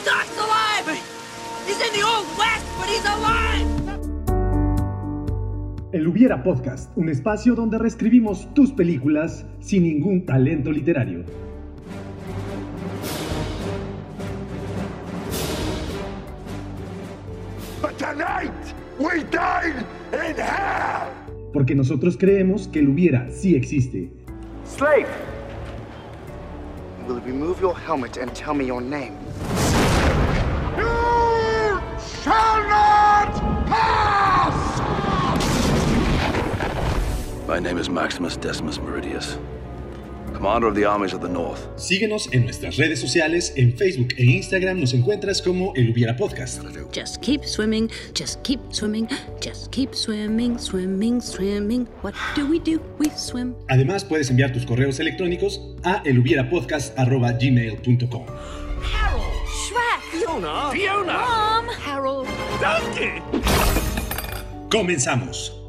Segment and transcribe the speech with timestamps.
[0.00, 0.98] The Doc's alive!
[1.66, 3.66] He's in the Old West, but he's alive!
[5.92, 11.24] El Hubiera Podcast, un espacio donde reescribimos tus películas sin ningún talento literario.
[17.82, 18.52] But tonight,
[18.98, 21.10] we in hell!
[21.52, 24.10] Porque nosotros creemos que el Hubiera sí existe.
[24.64, 25.08] Slave!
[27.06, 29.29] Will you remove your helmet and tell me your name?
[37.50, 39.36] My name is Maximus Decimus Meridius,
[40.34, 41.66] commander of the armies of the North.
[41.76, 46.62] Síguenos en nuestras redes sociales, en Facebook e Instagram nos encuentras como El Hubiera Podcast.
[46.92, 49.08] Just keep swimming, just keep swimming,
[49.40, 51.88] just keep swimming, swimming, swimming.
[52.02, 52.80] What do we do?
[53.00, 53.56] We swim.
[53.68, 58.26] Además puedes enviar tus correos electrónicos a elhubierapodcast.gmail.com
[58.94, 59.24] Harold!
[59.66, 60.00] Shrek!
[60.12, 60.70] Fiona!
[60.70, 61.18] Fiona!
[61.18, 61.66] Mom!
[61.84, 62.28] Harold!
[62.60, 63.20] Donkey!
[64.70, 65.59] Comenzamos.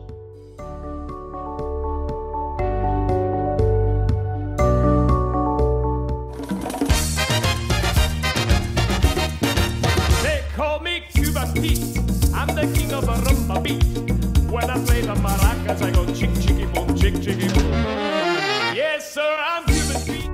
[11.61, 13.83] I'm the king of the rumba beat.
[14.51, 17.71] When I play the maracas, I go chick chicky boom, chick chicky boom.
[18.73, 20.31] Yes, sir, I'm Cuba Pete.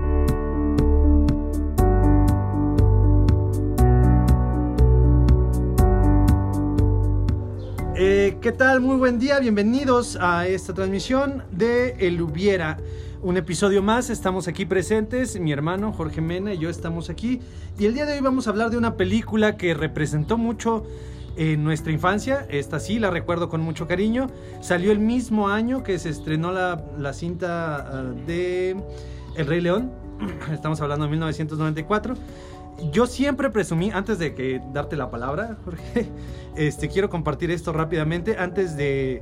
[7.98, 8.80] Eh, ¿Qué tal?
[8.80, 12.78] Muy buen día, bienvenidos a esta transmisión de El Hubiera.
[13.28, 17.42] Un episodio más, estamos aquí presentes, mi hermano Jorge Mena y yo estamos aquí.
[17.78, 20.86] Y el día de hoy vamos a hablar de una película que representó mucho
[21.36, 22.48] en nuestra infancia.
[22.50, 24.28] Esta sí, la recuerdo con mucho cariño.
[24.62, 28.78] Salió el mismo año que se estrenó la, la cinta ah, de
[29.36, 29.92] El Rey León.
[30.54, 32.16] Estamos hablando de 1994.
[32.94, 36.08] Yo siempre presumí, antes de que darte la palabra, Jorge,
[36.56, 38.38] este, quiero compartir esto rápidamente.
[38.38, 39.22] Antes de.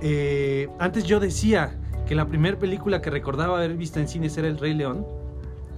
[0.00, 1.76] eh, antes yo decía
[2.14, 5.06] la primera película que recordaba haber visto en cines era El Rey León,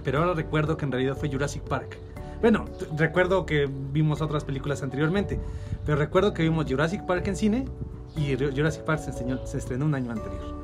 [0.03, 1.97] pero ahora recuerdo que en realidad fue Jurassic Park.
[2.41, 2.65] Bueno,
[2.97, 5.39] recuerdo que vimos otras películas anteriormente,
[5.85, 7.65] pero recuerdo que vimos Jurassic Park en cine
[8.15, 10.55] y Jurassic Park se, estrenó un año anterior.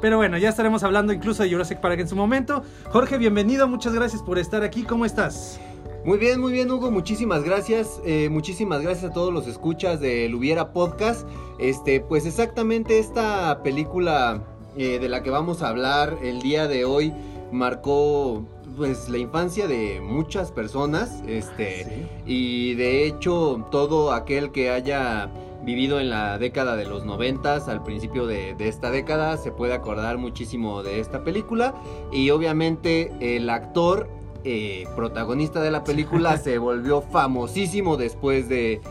[0.00, 2.62] Pero bueno, ya estaremos hablando incluso de Jurassic Park en su momento.
[2.90, 4.82] Jorge, bienvenido, muchas gracias por estar aquí.
[4.82, 5.60] ¿Cómo estás?
[6.04, 6.90] Muy bien, muy bien, Hugo.
[6.90, 8.00] Muchísimas gracias.
[8.04, 11.26] Eh, muchísimas gracias a todos los escuchas de Lubiera Podcast.
[11.58, 14.42] Este, pues exactamente esta película
[14.76, 17.12] eh, de la que vamos a hablar el día de hoy
[17.52, 18.44] marcó
[18.76, 21.22] pues la infancia de muchas personas.
[21.26, 25.30] Este, y de hecho, todo aquel que haya
[25.62, 29.74] vivido en la década de los noventas, al principio de, de esta década, se puede
[29.74, 31.74] acordar muchísimo de esta película.
[32.12, 34.08] Y obviamente el actor
[34.46, 38.82] eh, protagonista de la película se volvió famosísimo después de,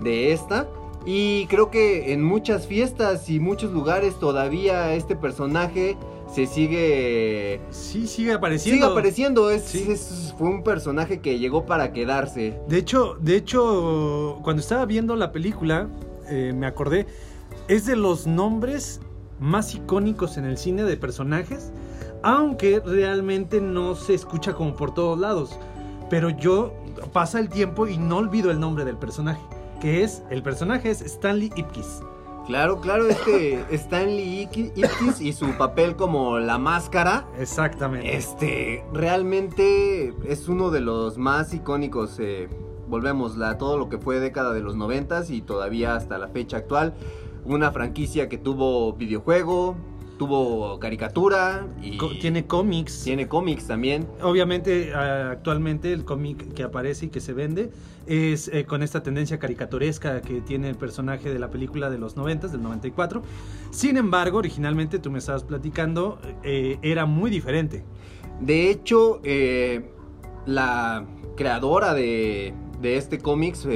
[0.00, 0.68] de esta.
[1.06, 5.96] Y creo que en muchas fiestas y muchos lugares todavía este personaje
[6.32, 8.84] se sigue Sí, sigue apareciendo.
[8.86, 9.86] Sigue apareciendo, es, Sí.
[9.88, 12.60] es- fue un personaje que llegó para quedarse.
[12.68, 15.88] De hecho, de hecho, cuando estaba viendo la película,
[16.28, 17.06] eh, me acordé,
[17.66, 19.00] es de los nombres
[19.40, 21.72] más icónicos en el cine de personajes,
[22.22, 25.58] aunque realmente no se escucha como por todos lados.
[26.10, 26.74] Pero yo
[27.12, 29.40] pasa el tiempo y no olvido el nombre del personaje,
[29.80, 32.02] que es, el personaje es Stanley Ipkiss.
[32.46, 37.26] Claro, claro, este Stanley Ipki- Ipkiss y su papel como la máscara.
[37.38, 38.16] Exactamente.
[38.16, 42.16] Este, realmente es uno de los más icónicos.
[42.18, 42.48] eh,
[42.88, 46.56] volvemos, la, todo lo que fue década de los noventas y todavía hasta la fecha
[46.56, 46.94] actual.
[47.44, 49.76] Una franquicia que tuvo videojuego,
[50.20, 53.04] tuvo caricatura y tiene cómics.
[53.04, 54.06] tiene cómics también.
[54.20, 57.70] Obviamente, actualmente el cómic que aparece y que se vende
[58.06, 62.18] es eh, con esta tendencia caricaturesca que tiene el personaje de la película de los
[62.18, 63.22] 90, del 94.
[63.70, 67.82] Sin embargo, originalmente tú me estabas platicando, eh, era muy diferente.
[68.42, 69.88] De hecho, eh,
[70.44, 72.52] la creadora de,
[72.82, 73.66] de este cómics,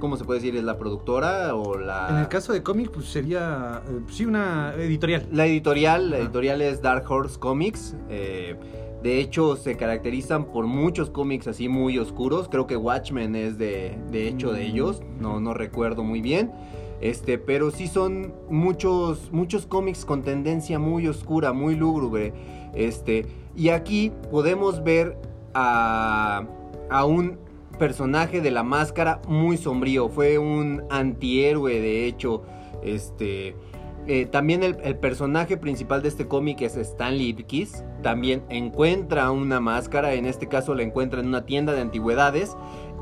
[0.00, 0.56] ¿cómo se puede decir?
[0.56, 2.08] ¿Es la productora o la...?
[2.10, 5.28] En el caso de cómic, pues sería, eh, sí, una editorial.
[5.30, 7.94] La editorial, la editorial es Dark Horse Comics.
[8.08, 8.56] eh,
[9.02, 12.48] de hecho, se caracterizan por muchos cómics así muy oscuros.
[12.50, 14.70] Creo que Watchmen es de, de hecho de Mm.
[14.70, 15.02] ellos.
[15.18, 16.52] No, no recuerdo muy bien.
[17.00, 22.34] Este, pero sí son muchos, muchos cómics con tendencia muy oscura, muy lúgubre.
[22.74, 23.24] Este,
[23.56, 25.16] y aquí podemos ver
[25.54, 26.44] a,
[26.90, 27.38] a un
[27.80, 30.08] personaje de la máscara muy sombrío.
[30.10, 32.42] Fue un antihéroe, de hecho.
[32.84, 33.56] Este.
[34.06, 37.82] eh, también el, personaje principal de este cómic es Stanley Ipkiss.
[38.02, 40.12] También encuentra una máscara.
[40.12, 42.56] En este caso la encuentra en una tienda de antigüedades.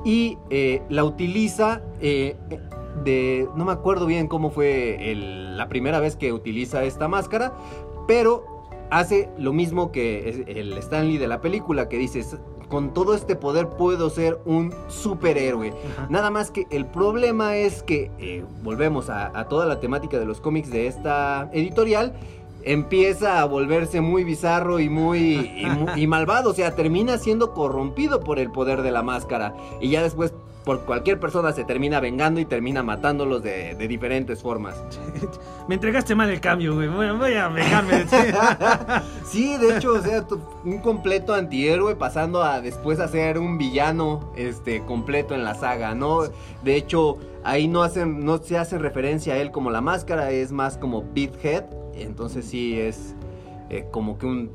[0.04, 2.36] y eh, la utiliza eh,
[3.04, 3.48] de...
[3.56, 4.96] No me acuerdo bien cómo fue
[5.56, 7.52] la primera vez que utiliza esta máscara,
[8.06, 8.44] pero
[8.90, 13.68] hace lo mismo que el Stanley de la película, que dices, con todo este poder
[13.68, 15.70] puedo ser un superhéroe.
[15.70, 16.06] Ajá.
[16.10, 20.26] Nada más que el problema es que, eh, volvemos a, a toda la temática de
[20.26, 22.14] los cómics de esta editorial,
[22.62, 25.18] empieza a volverse muy bizarro y muy
[25.96, 29.90] y, y malvado, o sea, termina siendo corrompido por el poder de la máscara y
[29.90, 30.32] ya después
[30.68, 34.76] por cualquier persona se termina vengando y termina matándolos de, de diferentes formas.
[35.66, 36.88] Me entregaste mal el cambio, güey.
[36.88, 38.04] Voy, voy a vengarme.
[39.24, 40.26] Sí, de hecho, o sea,
[40.66, 45.94] un completo antihéroe pasando a después a ser un villano este completo en la saga,
[45.94, 46.24] ¿no?
[46.62, 50.52] De hecho, ahí no hacen no se hace referencia a él como la máscara, es
[50.52, 53.14] más como Beathead, entonces sí es
[53.70, 54.50] eh, como que un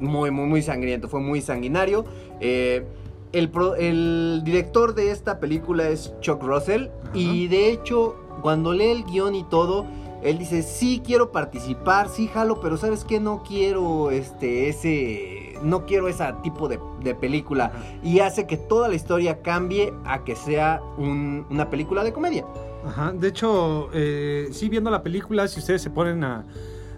[0.00, 2.06] muy muy muy sangriento, fue muy sanguinario.
[2.40, 2.86] Eh,
[3.32, 8.90] el, pro- el director de esta película es Chuck Russell y de hecho cuando lee
[8.90, 9.86] el guion y todo,
[10.22, 15.84] él dice, sí quiero participar, sí jalo, pero sabes que no quiero este, ese, no
[15.86, 17.72] quiero ese tipo de, de película.
[18.04, 22.44] Y hace que toda la historia cambie a que sea un- una película de comedia.
[22.86, 26.44] Ajá, de hecho, eh, sí, viendo la película, si ustedes se ponen a,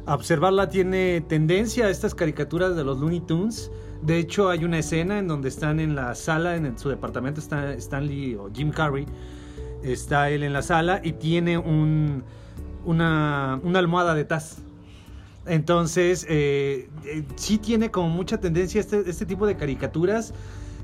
[0.06, 3.70] a observarla, tiene tendencia a estas caricaturas de los Looney Tunes.
[4.04, 7.72] De hecho, hay una escena en donde están en la sala, en, su departamento está
[7.72, 9.06] Stanley o Jim Carrey.
[9.82, 12.22] Está él en la sala y tiene un,
[12.84, 14.58] una, una almohada de Taz.
[15.46, 20.34] Entonces, eh, eh, sí tiene como mucha tendencia este, este tipo de caricaturas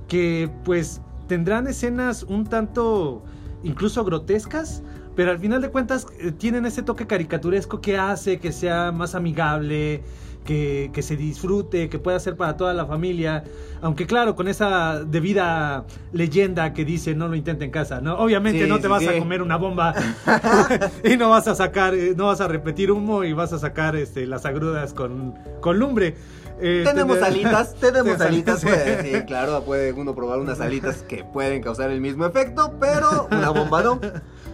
[0.09, 3.23] que pues tendrán escenas un tanto
[3.63, 4.83] incluso grotescas,
[5.15, 9.15] pero al final de cuentas eh, tienen ese toque caricaturesco que hace que sea más
[9.15, 10.03] amigable,
[10.45, 13.45] que, que se disfrute, que pueda ser para toda la familia,
[13.83, 18.19] aunque claro, con esa debida leyenda que dice no lo intente en casa, ¿no?
[18.19, 19.95] Obviamente Sí, no te sí, vas a comer una bomba
[21.05, 23.97] y no vas a sacar, eh, no vas a repetir humo y vas a sacar
[23.97, 26.17] este, las agrudas con, con lumbre.
[26.63, 31.25] Eh, Tenemos tener- alitas, tenemos alitas, puede- sí, claro, puede uno probar unas alitas que
[31.25, 34.01] pueden causar el mismo efecto, pero una bomba no.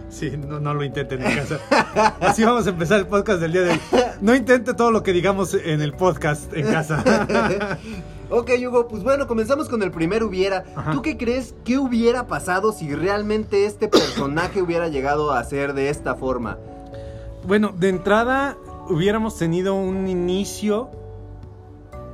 [0.09, 1.59] Sí, no, no lo intenten en casa.
[2.21, 3.79] Así vamos a empezar el podcast del día de hoy.
[4.21, 7.77] No intente todo lo que digamos en el podcast en casa.
[8.29, 10.65] Ok, Hugo, pues bueno, comenzamos con el primer hubiera.
[10.75, 10.91] Ajá.
[10.91, 15.89] ¿Tú qué crees que hubiera pasado si realmente este personaje hubiera llegado a ser de
[15.89, 16.57] esta forma?
[17.45, 18.57] Bueno, de entrada
[18.89, 20.89] hubiéramos tenido un inicio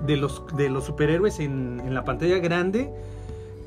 [0.06, 2.92] de los, de los superhéroes en, en la pantalla grande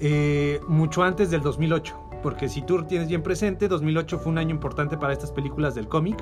[0.00, 1.96] eh, mucho antes del 2008.
[2.26, 5.87] Porque si tú tienes bien presente, 2008 fue un año importante para estas películas del
[5.87, 6.17] cómic,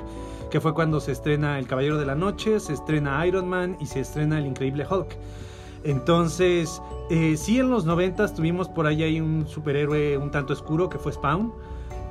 [0.51, 3.87] que fue cuando se estrena El Caballero de la Noche, se estrena Iron Man y
[3.87, 5.17] se estrena El Increíble Hulk.
[5.83, 6.79] Entonces,
[7.09, 10.99] eh, sí en los 90 tuvimos por ahí hay un superhéroe un tanto oscuro que
[10.99, 11.51] fue Spawn,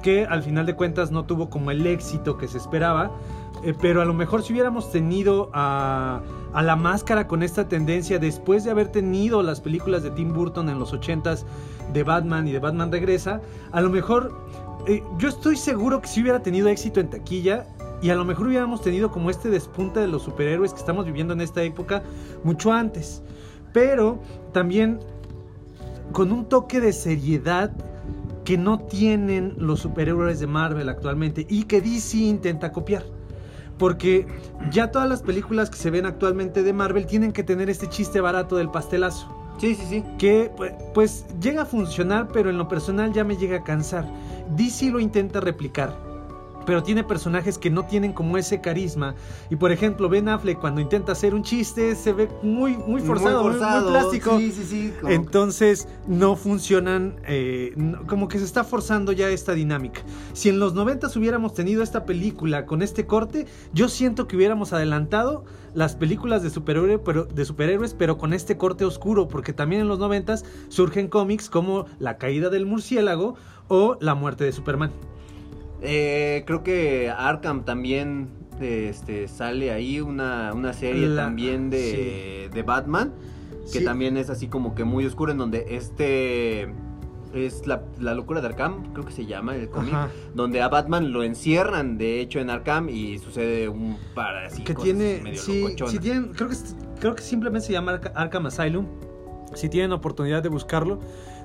[0.02, 3.12] que al final de cuentas no tuvo como el éxito que se esperaba,
[3.62, 6.20] eh, pero a lo mejor si hubiéramos tenido a,
[6.52, 10.68] a la máscara con esta tendencia después de haber tenido las películas de Tim Burton
[10.68, 11.44] en los 80s
[11.92, 13.40] de Batman y de Batman Regresa,
[13.72, 14.34] a lo mejor
[14.86, 17.66] eh, yo estoy seguro que si hubiera tenido éxito en taquilla
[18.02, 21.32] y a lo mejor hubiéramos tenido como este despunte de los superhéroes que estamos viviendo
[21.32, 22.02] en esta época
[22.42, 23.22] mucho antes.
[23.72, 24.20] Pero
[24.52, 25.00] también
[26.12, 27.72] con un toque de seriedad
[28.44, 33.04] que no tienen los superhéroes de Marvel actualmente y que DC intenta copiar.
[33.78, 34.26] Porque
[34.70, 38.20] ya todas las películas que se ven actualmente de Marvel tienen que tener este chiste
[38.20, 39.43] barato del pastelazo.
[39.58, 40.04] Sí, sí, sí.
[40.18, 44.06] Que pues, pues llega a funcionar, pero en lo personal ya me llega a cansar.
[44.56, 46.13] DC lo intenta replicar.
[46.66, 49.14] Pero tiene personajes que no tienen como ese carisma.
[49.50, 53.42] Y por ejemplo, Ben Affleck cuando intenta hacer un chiste se ve muy, muy forzado,
[53.44, 54.38] muy, plástico.
[54.38, 54.92] Sí, sí, sí.
[55.00, 60.02] como- Entonces no funcionan, eh, no- como que se está forzando ya esta dinámica.
[60.32, 64.72] Si en los 90 hubiéramos tenido esta película con este corte, yo siento que hubiéramos
[64.72, 65.44] adelantado
[65.74, 69.88] las películas de, superhéroe, pero, de superhéroes, pero con este corte oscuro, porque también en
[69.88, 70.36] los 90
[70.68, 73.34] surgen cómics como La caída del murciélago
[73.68, 74.92] o La muerte de Superman.
[75.84, 78.28] Eh, creo que Arkham también
[78.60, 83.12] este, sale ahí una, una serie La- también de, de Batman,
[83.72, 83.84] que Sí.
[83.84, 86.72] también es así como que muy oscuro, en donde este
[87.34, 89.92] es la, la locura de Arkham, creo que se llama el cómic,
[90.34, 94.72] donde a Batman lo encierran de hecho en Arkham y sucede un par así que
[94.74, 95.66] tiene, medio sí,
[96.00, 96.56] tienen, creo que,
[97.00, 98.86] creo que simplemente se llama Arkham Asylum.
[99.54, 101.00] Si tienen oportunidad de buscarlo,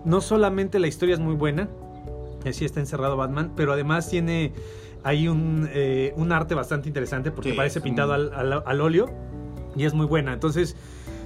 [0.06, 1.70] no solamente la historia es muy buena,
[2.46, 4.54] así está encerrado Batman, pero además tiene
[5.04, 8.82] ahí un, eh, un arte bastante interesante porque Sí, parece pintado un- al, al- al
[8.82, 9.08] óleo
[9.76, 10.34] y es muy buena.
[10.34, 10.76] Entonces,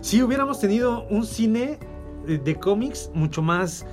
[0.01, 1.79] si hubiéramos tenido un cine
[2.27, 3.86] eh, de cómics mucho más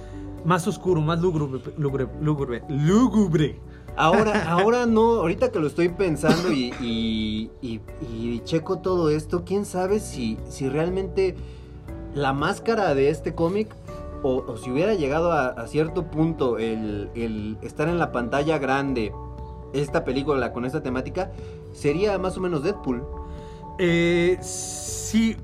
[0.44, 3.58] más oscuro, más lúgubre, lúgubre, lúgubre, lúgubre.
[3.96, 9.44] Ahora, ahora no, ahorita que lo estoy pensando y, y- y- y checo todo esto,
[9.44, 11.34] quién sabe si, si realmente
[12.14, 13.68] la máscara de este cómic
[14.22, 19.12] o, si hubiera llegado a, cierto punto el, estar en la pantalla grande
[19.72, 21.30] esta película con esta temática,
[21.72, 23.04] sería más o menos Deadpool.
[23.78, 25.36] Eh, sí,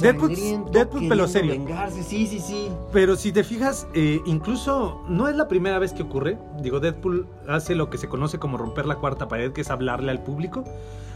[0.00, 1.52] Deadpool, Sangriento, Deadpool pelo serio.
[1.52, 2.68] vengarse, sí, sí, sí.
[2.92, 6.38] Pero si te fijas, eh, incluso no es la primera vez que ocurre.
[6.60, 10.10] Digo, Deadpool hace lo que se conoce como romper la cuarta pared, que es hablarle
[10.10, 10.64] al público.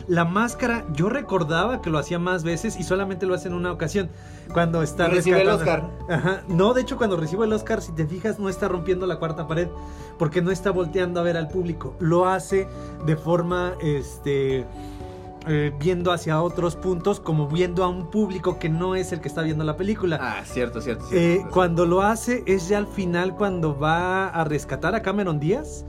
[0.09, 3.71] La máscara, yo recordaba que lo hacía más veces y solamente lo hace en una
[3.71, 4.11] ocasión.
[4.53, 6.43] Cuando está Recibe el rescatando- Ajá.
[6.49, 9.47] No, de hecho, cuando recibe el Oscar, si te fijas, no está rompiendo la cuarta
[9.47, 9.69] pared.
[10.19, 11.95] Porque no está volteando a ver al público.
[12.01, 12.67] Lo hace
[13.07, 14.67] de forma, este.
[15.47, 19.29] Eh, viendo hacia otros puntos, como viendo a un público que no es el que
[19.29, 20.19] está viendo la película.
[20.21, 21.05] Ah, cierto, cierto.
[21.13, 21.51] Eh, cierto.
[21.51, 25.85] cuando lo hace es ya al final cuando va a rescatar a Cameron Díaz.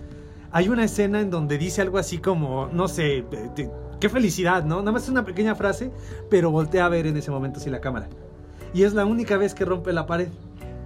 [0.52, 4.64] Hay una escena en donde dice algo así como, no sé, eh, te- qué felicidad,
[4.64, 4.80] ¿no?
[4.80, 5.92] Nada más es una pequeña frase,
[6.30, 8.08] pero voltea a ver en ese momento sí la cámara.
[8.74, 10.28] Y es la única vez que rompe la pared,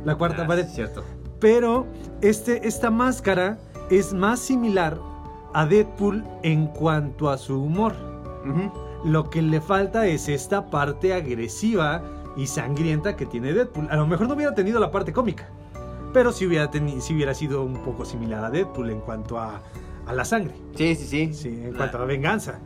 [0.05, 0.65] la cuarta Ah, pared.
[0.67, 1.03] Cierto.
[1.39, 1.86] Pero
[2.21, 3.57] este, esta máscara
[3.89, 4.97] es más similar
[5.53, 7.93] a Deadpool en cuanto a su humor.
[9.04, 12.04] Lo que le falta es esta parte agresiva
[12.36, 13.88] y sangrienta que tiene Deadpool.
[13.89, 15.50] A lo mejor no hubiera tenido la parte cómica,
[16.13, 19.62] pero hubiera, sí hubiera sido un poco similar a Deadpool en cuanto a,
[20.06, 21.34] a la sangre, Sí, sí, sí.
[21.34, 22.60] sí, en cuanto a la venganza.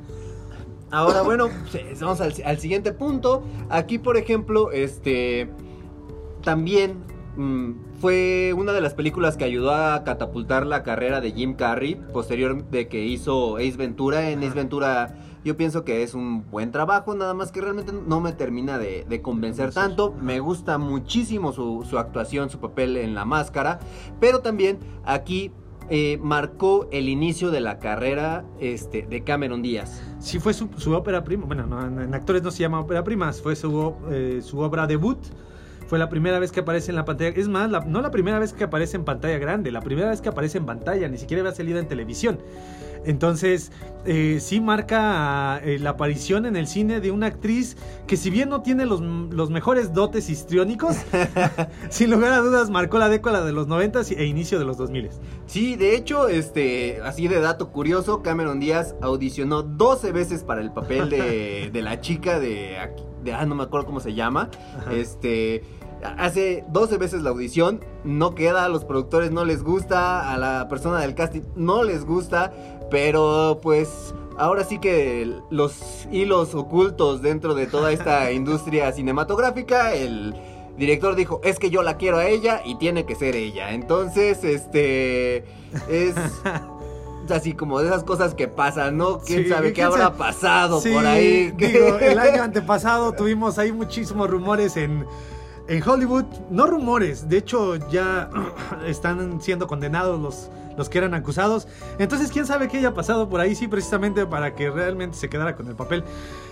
[0.92, 3.44] Ahora, bueno, pues, vamos al, al siguiente punto.
[3.70, 5.50] Aquí, por ejemplo, este.
[6.44, 6.96] También
[7.38, 7.72] mm,
[8.02, 11.96] fue una de las películas que ayudó a catapultar la carrera de Jim Carrey.
[11.96, 14.32] Posterior de que hizo Ace Ventura.
[14.32, 17.16] En Ace Ventura, yo pienso que es un buen trabajo.
[17.16, 20.14] Nada más que realmente no me termina de, de convencer tanto.
[20.22, 23.80] Me gusta muchísimo su, su actuación, su papel en la máscara.
[24.20, 25.52] Pero también aquí.
[25.90, 30.02] eh, marcó el inicio de la carrera este, de Cameron Díaz.
[30.20, 33.34] Sí fue su, su ópera prima, bueno, no, en, actores no se llama ópera prima,
[33.34, 35.18] fue su, eh, su obra debut.
[35.88, 37.32] Fue la primera vez que aparece en la pantalla.
[37.36, 40.22] Es más, la- no la primera vez que aparece en pantalla grande, la primera vez
[40.22, 42.40] que aparece en pantalla, ni siquiera había salido en televisión.
[43.05, 43.72] Entonces,
[44.05, 47.77] eh, sí marca eh, la aparición en el cine de una actriz
[48.08, 50.96] que si bien no tiene los, los mejores dotes histriónicos,
[51.89, 55.10] sin lugar a dudas marcó la década de los 90 e inicio de los 2000.
[55.46, 60.72] Sí, de hecho, este, así de dato curioso, Cameron Díaz audicionó 12 veces para el
[60.72, 64.50] papel de, de la chica de, aquí- de, ah, no me acuerdo cómo se llama,
[64.79, 64.93] Ajá.
[64.93, 65.63] este,
[66.17, 70.67] hace 12 veces la audición, no queda, a los productores no les gusta, a la
[70.67, 72.51] persona del casting no les gusta,
[72.92, 80.36] pero pues ahora sí que los hilos ocultos dentro de toda esta industria cinematográfica, el
[80.78, 83.72] director dijo, es que yo la quiero a ella y tiene que ser ella.
[83.74, 85.38] Entonces, este,
[85.90, 86.16] es
[87.30, 89.20] así como de esas cosas que pasan, ¿no?
[89.20, 90.18] ¿Quién Sí, sabe qué quién habrá sabe?
[90.18, 91.52] pasado Sí, por ahí?
[91.52, 95.06] Digo, el año antepasado tuvimos ahí muchísimos rumores en,
[95.72, 96.25] en Hollywood.
[96.50, 98.30] No rumores, de hecho ya
[98.86, 101.68] están siendo condenados los, los que eran acusados.
[101.98, 105.56] Entonces, quién sabe qué haya pasado por ahí, sí, precisamente para que realmente se quedara
[105.56, 106.04] con el papel.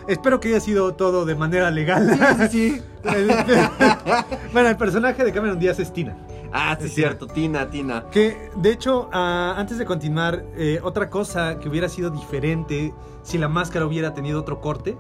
[0.08, 2.18] Espero que haya sido todo de manera legal.
[2.50, 2.82] Sí, sí.
[4.54, 6.18] bueno, el personaje de Cameron Díaz es Tina.
[6.52, 8.06] Ah, sí, Es cierto, Tina, Tina.
[8.10, 13.38] Que, de hecho, ah, antes de continuar, eh, otra cosa que hubiera sido diferente si
[13.38, 14.98] la máscara hubiera tenido otro corte,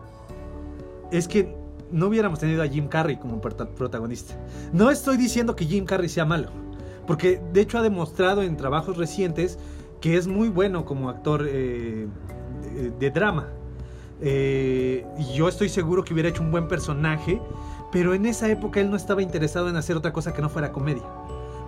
[1.11, 1.58] es que
[1.91, 4.35] no hubiéramos tenido a Jim Carrey como prota- protagonista.
[4.73, 6.49] No estoy diciendo que Jim Carrey sea malo,
[7.07, 9.57] porque de hecho ha demostrado en trabajos recientes
[10.01, 12.07] que es muy bueno como actor eh,
[12.75, 13.47] de, de drama.
[14.21, 17.41] Eh, y yo estoy seguro que hubiera hecho un buen personaje,
[17.91, 20.71] pero en esa época él no estaba interesado en hacer otra cosa que no fuera
[20.71, 21.03] comedia.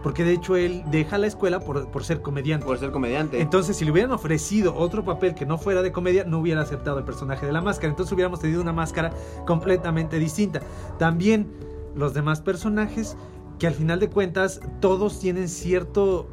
[0.03, 2.65] Porque de hecho él deja la escuela por, por ser comediante.
[2.65, 3.39] Por ser comediante.
[3.39, 6.98] Entonces, si le hubieran ofrecido otro papel que no fuera de comedia, no hubiera aceptado
[6.98, 7.89] el personaje de la máscara.
[7.89, 9.12] Entonces hubiéramos tenido una máscara
[9.46, 10.62] completamente distinta.
[10.98, 11.48] También
[11.96, 13.15] los demás personajes,
[13.60, 16.27] que al final de cuentas todos tienen cierto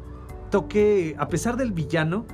[0.49, 2.25] toque, a pesar del villano,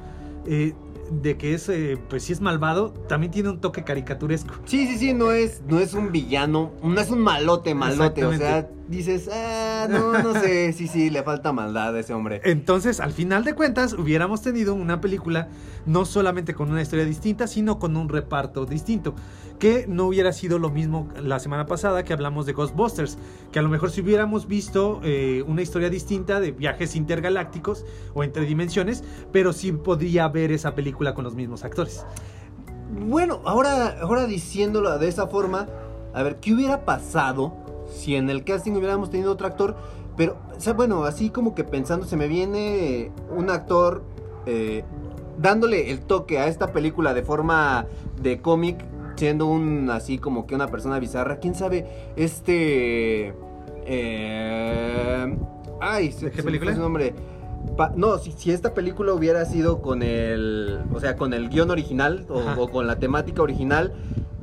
[0.46, 0.74] eh,
[1.12, 4.56] de que es, eh, pues sí es malvado, también tiene un toque caricaturesco.
[4.66, 8.26] Sí, sí, sí, no es, no es un villano, no es un malote, malote.
[8.26, 8.70] O sea.
[8.88, 12.42] Dices, ah, no, no sé, sí, sí, le falta maldad a ese hombre.
[12.44, 15.48] Entonces, al final de cuentas, hubiéramos tenido una película
[15.86, 19.16] no solamente con una historia distinta, sino con un reparto distinto.
[19.60, 23.18] Que no hubiera sido lo mismo la semana pasada que hablamos de Ghostbusters.
[23.52, 28.24] Que a lo mejor si hubiéramos visto eh, una historia distinta de viajes intergalácticos o
[28.24, 32.06] entre dimensiones, pero sí podría ver esa película con los mismos actores.
[32.92, 35.68] Bueno, ahora, ahora diciéndolo de esa forma,
[36.14, 37.65] a ver, ¿qué hubiera pasado
[37.96, 39.76] si en el casting hubiéramos tenido otro actor?
[40.18, 44.04] Pero, o sea, bueno, así como que pensando, se me viene un actor
[44.46, 44.84] eh,
[45.38, 47.86] dándole el toque a esta película de forma
[48.22, 48.78] de cómic,
[49.18, 51.38] siendo un así como que una persona bizarra.
[51.38, 51.86] ¿Quién sabe?
[52.16, 53.34] Este...
[53.86, 55.38] eh,
[55.82, 56.74] ay, se, ¿De qué se película?
[56.74, 57.14] su nombre.
[57.78, 61.72] Pa- no, si, si esta película hubiera sido con el, o sea, con el guion
[61.72, 63.94] original o con la temática original,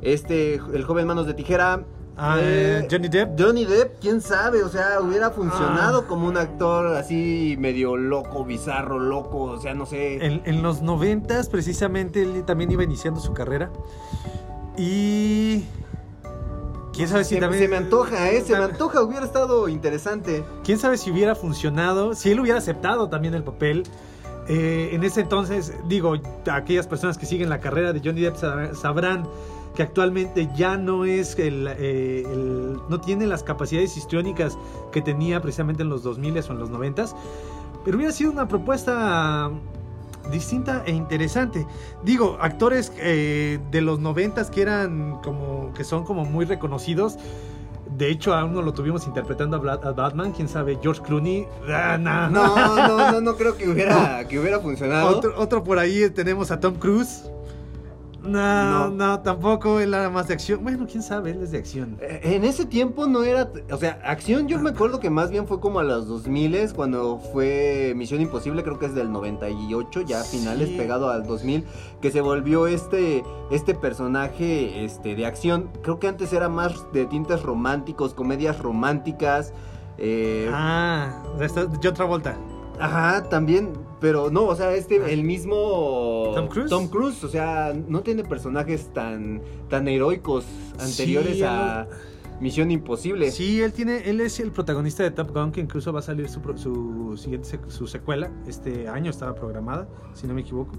[0.02, 1.84] este, el joven manos de tijera,
[2.16, 3.40] Ah, eh, Johnny Depp.
[3.40, 6.06] Johnny Depp, quién sabe, o sea, hubiera funcionado Ah.
[6.06, 10.24] como un actor así medio loco, bizarro, loco, o sea, no sé.
[10.24, 13.70] En, en los noventas, precisamente, él también iba iniciando su carrera.
[14.76, 15.64] Y...
[16.92, 17.62] ¿Quién sabe si se, también...
[17.62, 20.44] se me antoja, eh, se me antoja, hubiera estado interesante.
[20.62, 22.14] ¿Quién sabe si hubiera funcionado?
[22.14, 23.84] Si él hubiera aceptado también el papel.
[24.54, 26.14] Eh, en ese entonces, digo,
[26.50, 29.26] aquellas personas que siguen la carrera de Johnny Depp sab- sabrán
[29.74, 34.58] que actualmente ya no es el, eh, el- no tiene las capacidades histriónicas
[34.92, 37.06] que tenía precisamente en los 2000 o en los 90
[37.82, 39.50] pero hubiera sido una propuesta
[40.30, 41.66] distinta e interesante.
[42.04, 47.16] Digo, actores eh, de los 90 que eran como que son como muy reconocidos.
[47.96, 51.46] De hecho, a uno lo tuvimos interpretando a, Bla- a Batman, quién sabe, George Clooney.
[51.68, 52.30] Ah, no.
[52.30, 55.08] No, no, no, no creo que hubiera, que hubiera funcionado.
[55.16, 57.24] Otro, otro por ahí tenemos a Tom Cruise.
[58.22, 58.90] No, No.
[58.90, 60.62] no, tampoco él era más de acción.
[60.62, 61.96] Bueno, quién sabe, él es de acción.
[62.00, 65.46] Eh, En ese tiempo no era, o sea, acción yo me acuerdo que más bien
[65.48, 70.20] fue como a los 2000 cuando fue Misión Imposible, creo que es del 98, ya
[70.20, 70.38] a Sí.
[70.38, 71.64] finales pegado al 2000,
[72.00, 75.68] que se volvió este este personaje este de acción.
[75.82, 79.52] Creo que antes era más de tintes románticos, comedias románticas.
[79.98, 82.36] eh, Ah, está John Travolta.
[82.82, 83.70] Ajá, también,
[84.00, 86.68] pero no, o sea, este, el mismo ¿Tom Cruise?
[86.68, 90.44] Tom Cruise, o sea, no tiene personajes tan, tan heroicos
[90.80, 91.86] anteriores Sí, a
[92.40, 93.30] Misión Imposible.
[93.30, 96.28] Sí, él tiene, él es el protagonista de Top Gun, que incluso va a salir
[96.28, 98.32] su, su siguiente su secuela.
[98.48, 100.72] Este año estaba programada, si no me equivoco.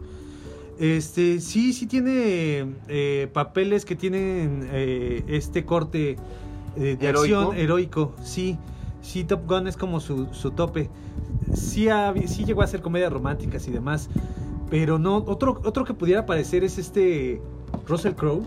[0.80, 6.18] Este, sí, sí tiene eh, papeles que tienen eh, este corte
[6.76, 7.38] eh, de ¿Heroico?
[7.38, 8.14] acción heroico.
[8.22, 8.58] Sí,
[9.02, 10.90] sí, Top Gun es como su, su tope.
[11.54, 14.10] Sí, ha- sí llegó a ser comedias románticas y demás.
[14.70, 17.42] Pero no, otro, otro que pudiera aparecer es este
[17.88, 18.44] Russell Crowe.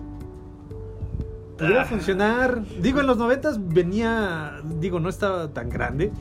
[1.59, 2.63] Pudiera funcionar.
[2.83, 6.13] Digo, en los 90 venía, digo, no estaba tan grande.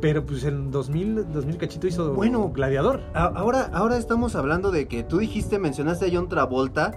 [0.00, 2.50] Pero pues en 2000, 2000 cachito hizo Bueno.
[2.54, 3.00] Gladiador.
[3.14, 6.92] A- Ahora, ahora estamos hablando de que tú dijiste, mencionaste a John Travolta.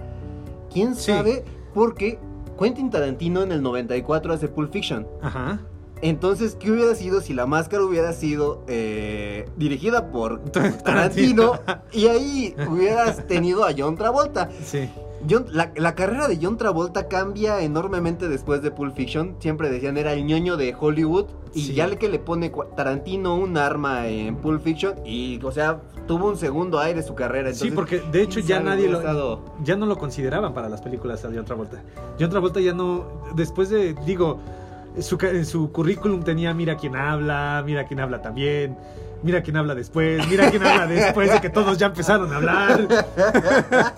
[0.72, 1.10] ¿Quién Sí.
[1.10, 1.44] sabe?
[1.74, 2.20] Porque
[2.60, 5.06] Quentin Tarantino en el 94 hace Pulp Fiction.
[5.20, 5.58] Ajá.
[6.02, 10.40] Entonces, ¿qué hubiera sido si la máscara hubiera sido eh, dirigida por
[10.84, 11.60] Tarantino.
[11.92, 14.50] Y ahí hubieras tenido a John Travolta?
[14.64, 14.90] Sí.
[15.30, 19.36] John- la, la carrera de John Travolta cambia enormemente después de Pulp Fiction.
[19.38, 21.26] Siempre decían era el ñoño de Hollywood.
[21.54, 21.74] Y Sí.
[21.74, 24.94] ya le que le pone Tarantino un arma en Pulp Fiction.
[25.06, 27.52] Y, o sea, tuvo un segundo aire su carrera.
[27.54, 30.80] Sí, entonces, porque de hecho ya nadie lo, estado- ya no lo consideraban para las
[30.82, 31.80] películas a John Travolta.
[32.18, 33.04] John Travolta ya no,
[33.36, 34.40] después de, digo,
[35.00, 38.76] su, en su currículum tenía mira quién habla, mira quién habla también,
[39.22, 42.88] mira quién habla después, mira quién habla después de que todos ya empezaron a hablar.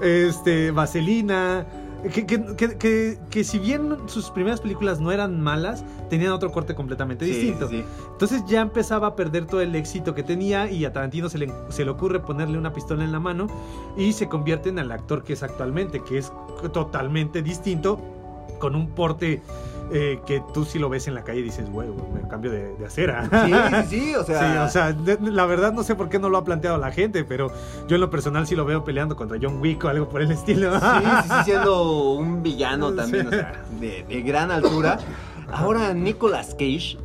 [0.00, 1.66] este, Vaselina.
[2.12, 6.52] Que, que, que, que- que si bien sus primeras películas no eran malas, tenían otro
[6.52, 7.66] corte completamente Sí, distinto.
[7.66, 7.82] sí.
[8.12, 11.50] Entonces ya empezaba a perder todo el éxito que tenía y a Tarantino se le,
[11.70, 13.46] se le ocurre ponerle una pistola en la mano
[13.96, 16.30] y se convierte en el actor que es actualmente, que es
[16.74, 17.98] totalmente distinto,
[18.60, 19.40] con un porte
[19.96, 22.74] eh, que tú si lo ves en la calle y dices, güey, me cambio de,
[22.76, 23.28] de acera.
[23.46, 23.52] Sí,
[23.88, 24.40] sí, sí, o sea.
[24.40, 26.90] Sí, o sea, de- la verdad no sé por qué no lo ha planteado la
[26.90, 27.52] gente, pero
[27.86, 30.32] yo en lo personal sí lo veo peleando contra John Wick o algo por el
[30.32, 30.78] estilo.
[30.80, 30.86] Sí,
[31.22, 34.98] sí, sí, siendo un villano también, o sea, de, de gran altura.
[35.52, 36.96] Ahora Nicolas Cage,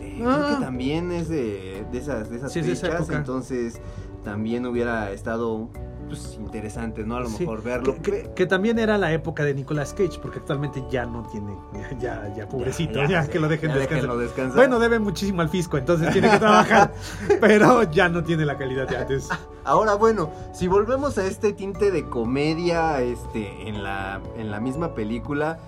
[0.00, 0.56] eh, creo Ah.
[0.58, 3.80] que también es de, de esas, de esas Sí, de esa entonces
[4.24, 5.70] también hubiera estado
[6.10, 7.16] pues, interesante, ¿no?
[7.16, 7.94] A lo Sí, mejor verlo.
[7.96, 11.56] Que, que- que también era la época de Nicolas Cage, porque actualmente ya no tiene,
[11.72, 14.16] ya, ya, ya pobrecito, ya, que lo dejen descansar.
[14.18, 14.56] descansar.
[14.56, 16.92] Bueno, debe muchísimo al fisco, entonces tiene que trabajar,
[17.40, 19.28] pero ya no tiene la calidad de antes.
[19.64, 24.94] Ahora, bueno, si volvemos a este tinte de comedia este, en, la, en la misma
[24.94, 25.58] película,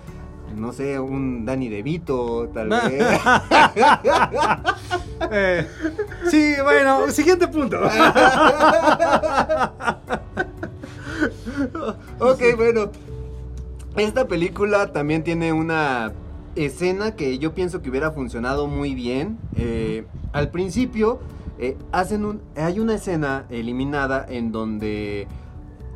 [0.55, 3.03] no sé, un Danny DeVito, tal vez.
[5.31, 5.67] Eh,
[6.29, 7.79] sí, bueno, siguiente punto.
[12.31, 12.89] ok, bueno.
[13.95, 16.13] Esta película también tiene una
[16.55, 19.37] escena que yo pienso que hubiera funcionado muy bien.
[19.55, 21.19] Eh, al principio,
[21.59, 25.27] eh, hacen un, hay una escena eliminada en donde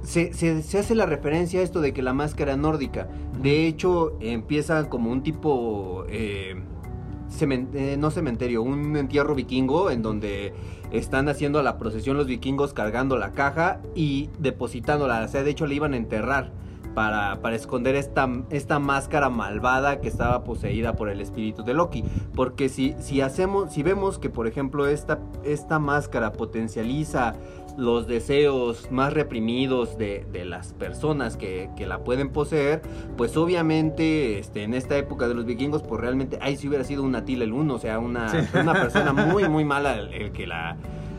[0.04, 3.08] se, se- se hace la referencia a esto de que la máscara nórdica.
[3.42, 6.06] De hecho, empieza como un tipo...
[6.10, 6.56] eh,
[7.42, 10.54] eh, no cementerio, un entierro vikingo en donde
[10.92, 15.24] están haciendo la procesión los vikingos cargando la caja y depositándola.
[15.24, 16.52] O sea, de hecho le iban a enterrar
[16.98, 22.04] para, para esconder esta, esta máscara malvada que estaba poseída por el espíritu de Loki.
[22.34, 27.36] Porque si, si hacemos, si vemos que por ejemplo esta, esta máscara potencializa
[27.78, 32.82] los deseos más reprimidos de, de las personas que, que la pueden poseer,
[33.18, 37.04] pues obviamente este, en esta época de los vikingos, pues realmente ahí sí hubiera sido
[37.04, 38.38] un Atila el Uno, o sea, una, Sí.
[38.60, 40.76] una persona muy, muy mala el, el que la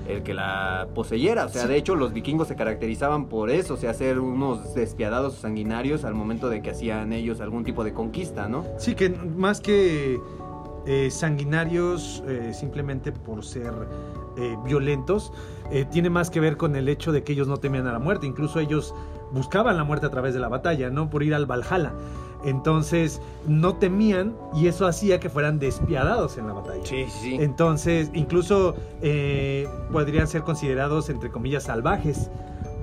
[0.08, 1.68] el que la poseyera, o sea, Sí.
[1.68, 6.14] de hecho los vikingos se caracterizaban por eso, o sea, ser unos despiadados sanguinarios al
[6.14, 8.64] momento de que hacían ellos algún tipo de conquista, ¿no?
[8.78, 10.18] Sí, que más que
[10.86, 13.72] eh, sanguinarios eh, simplemente por ser
[14.38, 15.32] eh, violentos,
[15.70, 17.98] eh, tiene más que ver con el hecho de que ellos no temían a la
[17.98, 18.26] muerte.
[18.26, 18.94] Incluso ellos
[19.32, 21.10] buscaban la muerte a través de la batalla, ¿no?
[21.10, 21.92] Por ir al Valhalla.
[22.44, 26.84] Entonces, no temían y eso hacía que fueran despiadados en la batalla.
[26.86, 27.36] Sí, sí.
[27.40, 32.30] Entonces, incluso eh, podrían ser considerados, entre comillas, salvajes.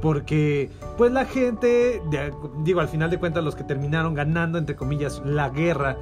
[0.02, 4.76] Porque, pues la gente, de- digo, al final de cuentas, los que terminaron ganando, entre
[4.76, 5.98] comillas, la guerra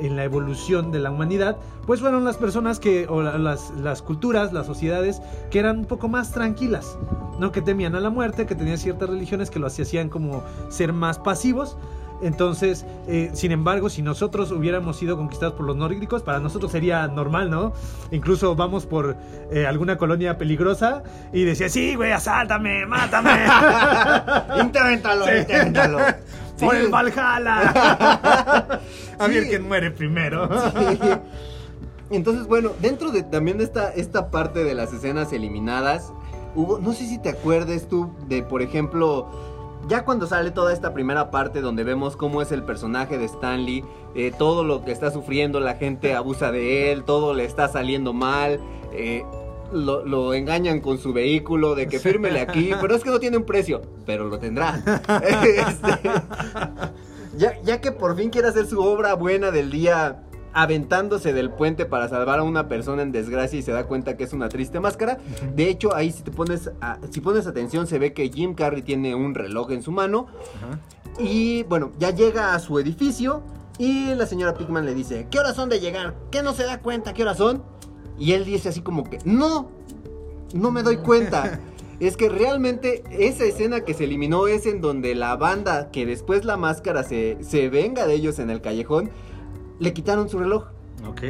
[0.00, 1.56] en la evolución de la humanidad,
[1.86, 5.84] pues fueron las personas que, o la- las, las culturas, las sociedades, que eran un
[5.86, 6.98] poco más tranquilas,
[7.38, 7.52] ¿no?
[7.52, 11.18] Que temían a la muerte, que tenían ciertas religiones que lo hacían como ser más
[11.18, 11.76] pasivos.
[12.22, 17.06] Entonces, eh, sin embargo, si nosotros hubiéramos sido conquistados por los nórdicos, para nosotros sería
[17.08, 17.74] normal, ¿no?
[18.10, 19.16] Incluso vamos por
[19.50, 21.02] eh, alguna colonia peligrosa
[21.34, 23.32] y decía, sí, güey, asáltame, mátame.
[24.62, 25.30] inténtalo, Sí.
[25.40, 25.98] inténtalo.
[26.60, 28.80] Por el Valhalla.
[29.18, 30.48] A ver quién muere primero.
[32.10, 36.12] Entonces, bueno, dentro de también de esta, esta parte de las escenas eliminadas,
[36.54, 39.28] hubo, no sé si te acuerdes tú de, por ejemplo,
[39.88, 43.84] ya cuando sale toda esta primera parte donde vemos cómo es el personaje de Stanley,
[44.14, 48.12] eh, todo lo que está sufriendo, la gente abusa de él, todo le está saliendo
[48.12, 48.60] mal,
[48.92, 49.24] eh,
[49.72, 53.36] lo, lo engañan con su vehículo, de que fírmele aquí, pero es que no tiene
[53.36, 54.80] un precio, pero lo tendrá.
[55.22, 56.10] Este,
[57.36, 60.22] ya, ya que por fin quiere hacer su obra buena del día
[60.54, 64.24] aventándose del puente para salvar a una persona en desgracia y se da cuenta que
[64.24, 65.18] es una triste máscara.
[65.54, 68.80] De hecho, ahí si te pones a- si pones atención se ve que Jim Carrey
[68.80, 70.28] tiene un reloj en su mano
[71.18, 73.42] y bueno, ya llega a su edificio
[73.78, 76.14] y la señora Pigman le dice, "¿Qué horas son de llegar?
[76.30, 77.62] ¿Qué no se da cuenta qué horas son?"
[78.18, 79.70] Y él dice así como que, "No,
[80.54, 81.60] no me doy cuenta."
[81.98, 86.44] Es que realmente esa escena que se eliminó es en donde la banda, que después
[86.44, 89.08] la máscara se, se venga de ellos en el callejón,
[89.78, 90.66] le quitaron su reloj.
[91.08, 91.22] Ok.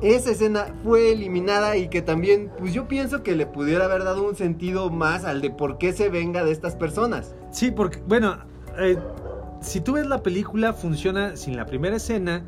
[0.00, 4.28] Esa escena fue eliminada y que también, pues yo pienso que le pudiera haber dado
[4.28, 7.34] un sentido más al de por qué se venga de estas personas.
[7.50, 8.38] Sí, porque, bueno,
[8.78, 8.96] eh,
[9.60, 12.42] si tú ves la película, funciona sin la primera escena.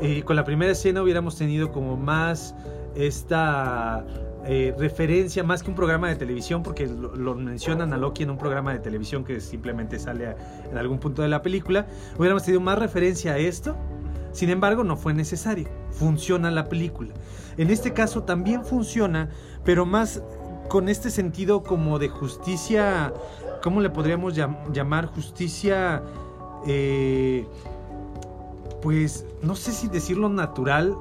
[0.00, 2.54] Y con la primera escena hubiéramos tenido como más
[2.94, 4.04] esta
[4.46, 8.38] eh, referencia, más que un programa de televisión, porque lo, mencionan a Loki en un
[8.38, 10.36] programa de televisión que simplemente sale
[10.70, 11.86] en algún punto de la película.
[12.18, 13.76] Hubiéramos tenido más referencia a esto.
[14.32, 15.68] Sin embargo, no fue necesario.
[15.90, 17.14] Funciona la película.
[17.56, 19.30] En este caso también funciona,
[19.64, 20.22] pero más
[20.68, 23.14] con este sentido como de justicia,
[23.62, 25.06] ¿cómo le podríamos llam- llamar?
[25.06, 26.02] Justicia,
[26.66, 27.46] eh,
[28.82, 30.96] pues no sé si decirlo natural,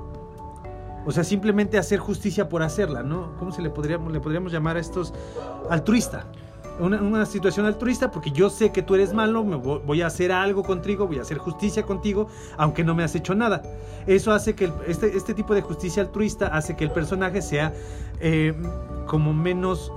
[1.05, 3.35] o sea, simplemente hacer justicia por hacerla, ¿no?
[3.37, 5.13] ¿Cómo se le podríamos, llamar a estos
[5.69, 6.25] altruista?
[6.79, 10.31] Una, situación altruista porque yo sé que tú eres malo, me vo- voy a hacer
[10.33, 13.61] algo contigo, voy a hacer justicia contigo, aunque no me has hecho nada.
[14.07, 17.71] Eso hace que este, este tipo de justicia altruista hace que el personaje sea
[18.19, 18.53] eh,
[19.07, 19.91] como menos...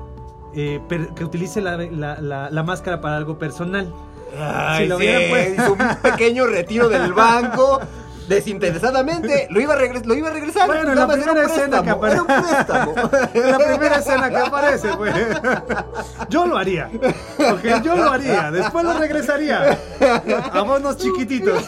[0.54, 0.81] eh,
[1.16, 3.92] que utilice la máscara para algo personal.
[4.36, 7.80] Ay, Si lo sí, hubieran puesto- hizo un pequeño retiro del banco.
[8.28, 10.66] Desinteresadamente, lo iba a, regres- lo iba a regresar.
[10.66, 11.90] Bueno, la primera escena que.
[13.38, 15.12] En la primera escena que aparece, güey.
[16.28, 16.90] Yo lo haría.
[17.36, 18.50] Porque yo lo haría.
[18.50, 19.78] Después lo regresaría.
[20.52, 21.64] A bonos chiquititos.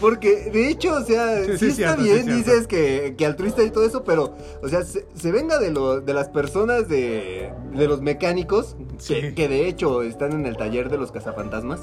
[0.00, 3.62] Porque de hecho, o sea, Sí, sí, sí, está cierto, bien, dices que, que altruista
[3.62, 7.52] y todo eso, pero, o sea, se, se venga de, lo, de las personas de,
[7.74, 11.80] de los mecánicos, que, que de hecho están en el taller de los cazafantasmas.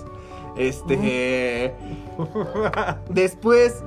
[0.58, 1.74] Este.
[3.10, 3.84] Después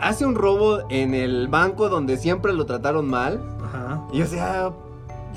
[0.00, 3.40] hace un robo en el banco donde siempre lo trataron mal.
[3.62, 4.06] Ajá.
[4.12, 4.72] Y o sea,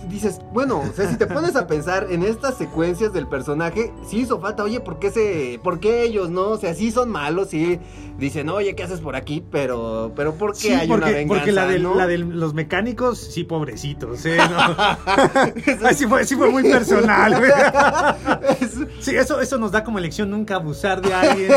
[0.09, 4.19] dices, bueno, o sea, si te pones a pensar en estas secuencias del personaje, sí
[4.19, 6.49] hizo falta, oye, ¿por qué, se, ¿por qué ellos, no?
[6.49, 7.79] O sea, sí son malos, sí
[8.17, 9.43] dicen, oye, ¿qué haces por aquí?
[9.51, 11.95] Pero, pero ¿por qué Sí, hay porque, una venganza, porque la de, no?
[11.95, 14.37] la de los mecánicos, sí, pobrecitos, ¿eh?
[14.37, 14.75] No.
[15.87, 17.51] Ay, sí, fue, sí fue muy personal, güey.
[18.99, 21.51] Sí, eso, eso nos da como lección nunca abusar de alguien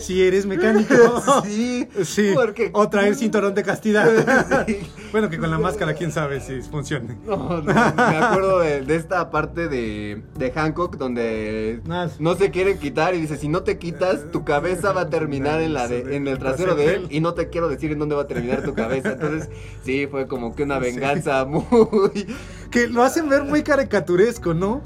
[0.00, 0.94] si eres mecánico.
[1.44, 4.64] Sí, Sí, porque- o traer cinturón de castidad.
[4.66, 4.78] Sí.
[5.12, 7.16] Bueno, que con la máscara, quién sabe si funcione.
[7.24, 11.80] No, no, me acuerdo de, de esta parte de, de Hancock donde
[12.18, 15.60] no se quieren quitar y dice, si no te quitas, tu cabeza va a terminar
[15.60, 18.14] en, la de, en el trasero de él y no te quiero decir en dónde
[18.14, 19.12] va a terminar tu cabeza.
[19.12, 19.48] Entonces,
[19.84, 22.26] sí, fue como que una venganza muy...
[22.70, 24.82] Que lo hacen ver muy caricaturesco, ¿no?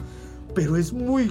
[0.54, 1.26] Pero es muy.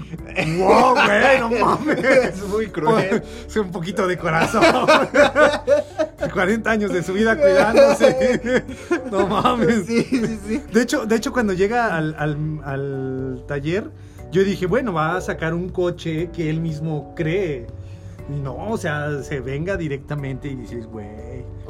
[0.58, 1.40] ¡Wow, güey!
[1.40, 2.00] ¡No mames!
[2.06, 3.22] Es muy cruel.
[3.48, 4.64] Es un poquito de corazón.
[6.34, 8.64] 40 años de su vida cuidándose.
[9.12, 9.86] No mames.
[9.86, 10.62] Sí, sí, sí.
[10.72, 13.90] De hecho, de hecho cuando llega al, al- al taller,
[14.32, 17.68] yo dije, bueno, va a sacar un coche que él mismo cree.
[18.30, 21.08] Y no, o sea, se venga directamente y dices, güey,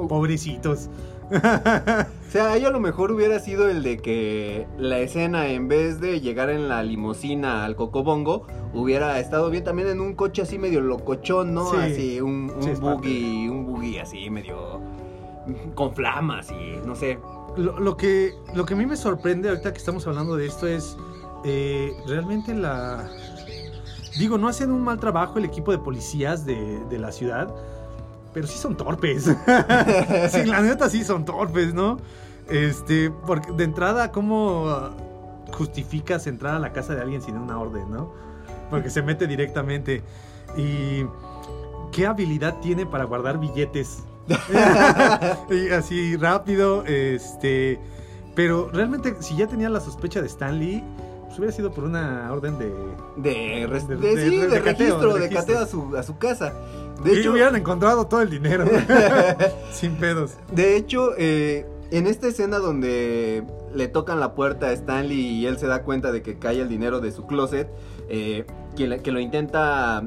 [0.10, 0.90] pobrecitos.
[2.28, 6.02] O sea, ahí a lo mejor hubiera sido el de que la escena, en vez
[6.02, 10.60] de llegar en la limusina al Cocobongo, hubiera estado bien también en un coche así
[10.60, 11.72] medio locochón, ¿no?
[11.72, 11.78] Sí.
[11.78, 14.82] Así, un, un Sí, buggy, un buggy así medio
[15.74, 17.18] con flamas y no sé.
[17.56, 20.68] Lo, lo que, lo que a mí me sorprende ahorita que estamos hablando de esto
[20.68, 20.98] es
[21.46, 23.10] eh, realmente la...
[24.20, 27.54] Digo, no hacen un mal trabajo el equipo de policías de, de la ciudad,
[28.34, 29.24] pero sí son torpes.
[30.32, 31.98] sí, la neta sí son torpes, ¿no?
[32.50, 34.90] Este, porque de entrada, ¿cómo
[35.54, 38.14] justificas entrar a la casa de alguien sin una orden, no?
[38.70, 40.04] Porque se mete directamente.
[40.56, 41.06] Y
[41.92, 44.04] qué habilidad tiene para guardar billetes.
[45.78, 47.80] así rápido, este.
[48.36, 50.84] Pero realmente, si ya tenía la sospecha de Stanley,
[51.38, 52.74] pues hubiera sido por una orden de.
[53.18, 54.64] De, De- de- de- sí, cateo,
[55.00, 56.54] registro, de cateo a su, a su casa.
[57.04, 58.66] De y hecho, hubieran encontrado todo el dinero.
[59.72, 60.32] Sin pedos.
[60.52, 65.58] De hecho, eh, en esta escena donde le tocan la puerta a Stanley y él
[65.60, 67.70] se da cuenta de que cae el dinero de su closet,
[68.10, 68.46] eh,
[68.76, 70.04] que lo intenta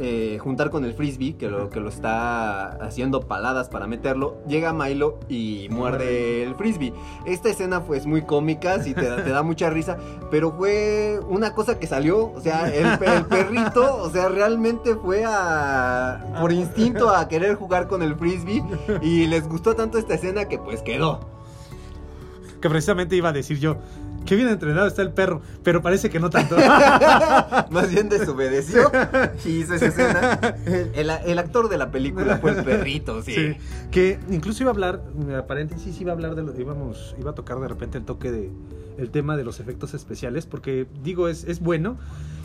[0.00, 4.72] eh, juntar con el frisbee, que lo, que lo está haciendo paladas para meterlo, llega
[4.72, 6.92] Milo y muerde el frisbee.
[7.26, 9.98] Esta escena fue es muy cómica, sí te, da- te da mucha risa,
[10.30, 15.22] pero fue una cosa que salió, o sea, el, el perrito, o sea, realmente fue
[15.26, 18.62] a, por instinto a querer jugar con el frisbee
[19.02, 21.20] y les gustó tanto esta escena que pues quedó.
[22.60, 23.78] Que precisamente iba a decir yo.
[24.26, 26.56] Qué bien entrenado está el perro, pero parece que no tanto.
[27.70, 28.90] Más bien desobedeció
[29.44, 30.38] y hizo esa escena.
[30.94, 33.32] El, el actor de la película fue el perrito, sí.
[33.34, 33.56] Sí,
[33.90, 37.34] que incluso iba a hablar, mira, paréntesis, iba a hablar de lo, íbamos, iba a
[37.34, 38.50] tocar de repente el toque de
[38.98, 41.96] el tema de los efectos especiales, porque digo, es, es bueno.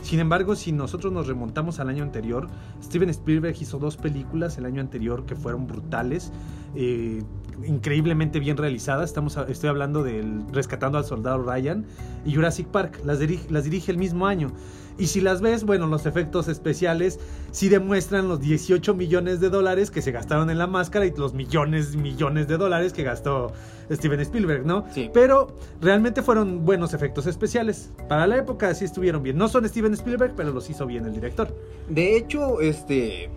[0.01, 2.47] Sin embargo, si nosotros nos remontamos al año anterior,
[2.81, 6.31] Steven Spielberg hizo dos películas el año anterior que fueron brutales,
[6.75, 7.23] eh,
[7.65, 9.09] increíblemente bien realizadas.
[9.09, 11.85] Estamos, estoy hablando del Rescatando al Soldado Ryan
[12.25, 13.01] y Jurassic Park.
[13.03, 14.51] Las, dirige, las dirige el mismo año.
[14.97, 17.19] Y si las ves, bueno, los efectos especiales
[17.51, 21.33] sí demuestran los 18 millones de dólares que se gastaron en la máscara y los
[21.33, 23.51] millones, millones de dólares que gastó
[23.91, 24.85] Steven Spielberg, ¿no?
[24.93, 25.09] Sí.
[25.13, 27.91] Pero realmente fueron buenos efectos especiales.
[28.07, 29.37] Para la época sí estuvieron bien.
[29.37, 31.53] No son Steven Spielberg, pero los hizo bien el director.
[31.89, 33.29] De hecho, este.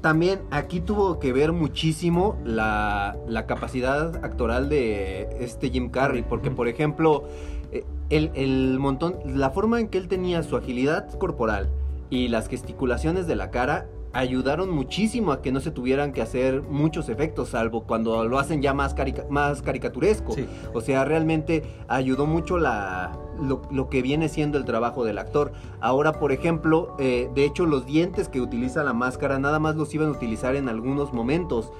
[0.00, 6.24] También aquí tuvo que ver muchísimo la, la capacidad actoral de este Jim Carrey.
[6.26, 7.24] Porque, por ejemplo,
[7.70, 9.16] eh, el, el montón.
[9.26, 11.68] La forma en que él tenía su agilidad corporal
[12.08, 16.62] y las gesticulaciones de la cara ayudaron muchísimo a que no se tuvieran que hacer
[16.62, 20.32] muchos efectos, salvo cuando lo hacen ya más, carica- más caricaturesco.
[20.32, 20.46] Sí.
[20.74, 25.52] O sea, realmente ayudó mucho la, lo, lo que viene siendo el trabajo del actor.
[25.80, 29.94] Ahora, por ejemplo, eh, de hecho los dientes que utiliza la máscara nada más los
[29.94, 31.72] iban a utilizar en algunos momentos.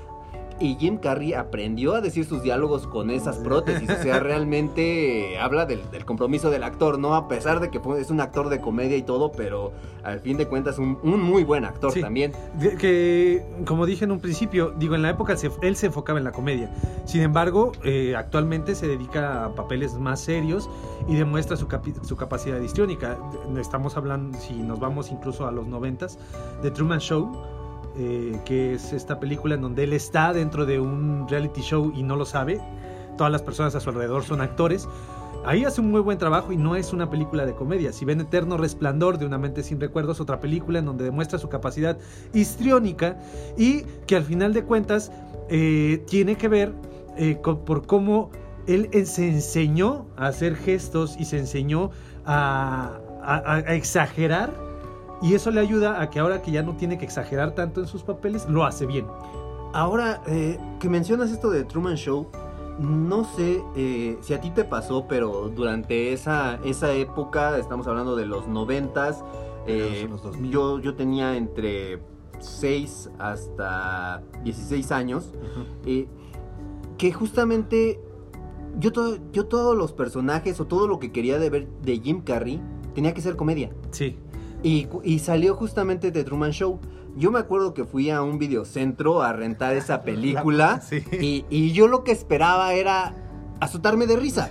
[0.60, 3.88] Y Jim Carrey aprendió a decir sus diálogos con esas prótesis.
[3.88, 7.14] O sea, realmente habla del, del compromiso del actor, ¿no?
[7.14, 9.72] A pesar de que es un actor de comedia y todo, pero
[10.04, 12.00] al fin de cuentas un, un muy buen actor Sí.
[12.00, 12.32] también.
[12.78, 16.24] Que, como dije en un principio, digo, en la época se- él se enfocaba en
[16.24, 16.70] la comedia.
[17.06, 20.68] Sin embargo, eh, actualmente se dedica a papeles más serios
[21.08, 21.66] y demuestra su,
[22.16, 23.18] capacidad histriónica.
[23.58, 26.18] Estamos hablando, si nos vamos incluso a los noventas,
[26.62, 27.30] de Truman Show,
[27.96, 32.02] eh, que es esta película en donde él está dentro de un reality show y
[32.02, 32.60] no lo sabe.
[33.16, 34.88] Todas las personas a su alrededor son actores.
[35.44, 37.92] Ahí hace un muy buen trabajo y no es una película de comedia.
[37.92, 41.48] Si ven Eterno Resplandor de una mente sin recuerdos, otra película en donde demuestra su
[41.48, 41.96] capacidad
[42.34, 43.16] histriónica
[43.56, 45.10] y que al final de cuentas
[45.48, 46.72] eh, tiene que ver
[47.16, 48.30] eh, con- por cómo
[48.66, 51.90] él, se enseñó a hacer gestos y se enseñó
[52.26, 54.69] a, a- a exagerar.
[55.22, 57.86] Y eso le ayuda a que ahora que ya no tiene que exagerar tanto en
[57.86, 59.06] sus papeles, lo hace bien.
[59.72, 62.26] Ahora, eh, que mencionas esto de Truman Show,
[62.80, 68.16] no sé eh, si a ti te pasó, pero durante esa, esa época, estamos hablando
[68.16, 69.22] de los noventas,
[69.66, 70.50] eh, Los 2000.
[70.50, 72.00] yo, yo tenía entre
[72.38, 75.34] 6 hasta 16 años,
[75.84, 76.08] eh,
[76.96, 78.00] que justamente
[78.78, 82.22] yo, todo, yo todos los personajes o todo lo que quería de ver de Jim
[82.22, 82.62] Carrey
[82.94, 83.70] tenía que ser comedia.
[83.90, 84.16] Sí.
[84.62, 86.78] Y, salió justamente de Truman Show.
[87.16, 91.02] Yo me acuerdo que fui a un videocentro a rentar esa película Sí.
[91.20, 93.14] y, y yo lo que esperaba era
[93.60, 94.50] azotarme de risa.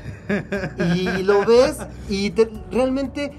[0.95, 1.77] Y lo ves
[2.09, 3.31] y te- realmente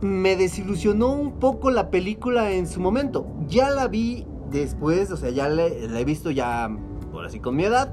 [0.00, 3.26] me desilusionó un poco la película en su momento.
[3.48, 6.70] Ya la vi después, o sea, ya la, la he visto ya
[7.12, 7.92] por así con mi edad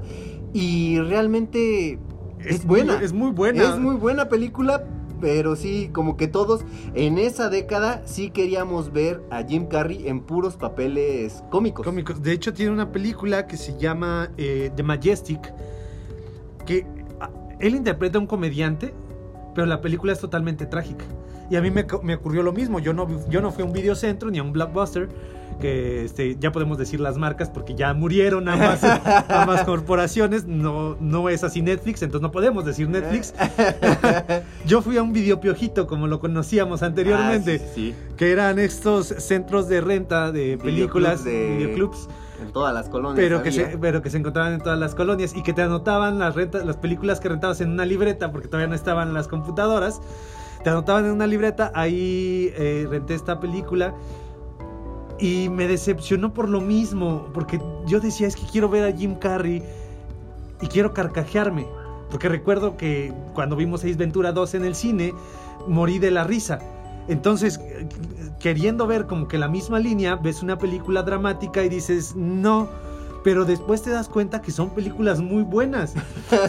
[0.52, 1.98] y realmente
[2.40, 3.00] es, buena.
[3.02, 3.62] es muy buena.
[3.64, 4.84] Es muy buena película,
[5.24, 10.20] pero sí, como que todos en esa década sí queríamos ver a Jim Carrey en
[10.20, 11.86] puros papeles cómicos.
[11.86, 12.22] cómicos.
[12.22, 15.40] De hecho, tiene una película que se llama eh, The Majestic,
[16.66, 16.86] que
[17.20, 18.92] ah, él interpreta a un comediante,
[19.54, 21.06] pero la película es totalmente trágica.
[21.48, 22.78] Y a mí me, me ocurrió lo mismo.
[22.78, 25.08] Yo no, yo no fui a un videocentro ni a un blockbuster,
[25.60, 28.82] que este, ya podemos decir las marcas porque ya murieron ambas,
[29.28, 30.46] ambas corporaciones.
[30.46, 33.34] No, no es así Netflix, entonces no podemos decir Netflix.
[34.66, 39.06] yo fui a un videopiojito, como lo conocíamos anteriormente, Ah, sí, sí, que eran estos
[39.06, 42.08] centros de renta de películas, de- videoclubs.
[42.42, 43.16] En todas las colonias.
[43.16, 43.70] Pero que, había.
[43.70, 46.66] se, pero que se encontraban en todas las colonias y que te anotaban las rentas,
[46.66, 50.00] las películas que rentabas en una libreta, porque todavía no estaban las computadoras.
[50.62, 53.94] Te anotaban en una libreta, ahí eh, renté esta película
[55.18, 59.14] y me decepcionó por lo mismo, porque yo decía, es que quiero ver a Jim
[59.14, 59.62] Carrey
[60.60, 61.66] y quiero carcajearme,
[62.10, 65.14] porque recuerdo que cuando vimos Seis Ventura 2 en el cine,
[65.68, 66.60] morí de la risa.
[67.08, 67.60] Entonces,
[68.40, 72.68] queriendo ver como que la misma línea, ves una película dramática y dices, no,
[73.24, 75.94] pero después te das cuenta que son películas muy buenas,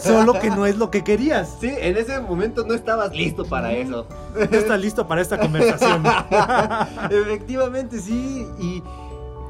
[0.01, 1.57] solo que no es lo que querías.
[1.59, 4.05] Sí, en ese momento no estabas listo para eso.
[4.35, 6.03] No estás listo para esta conversación.
[7.09, 8.45] Efectivamente, sí.
[8.59, 8.83] Y,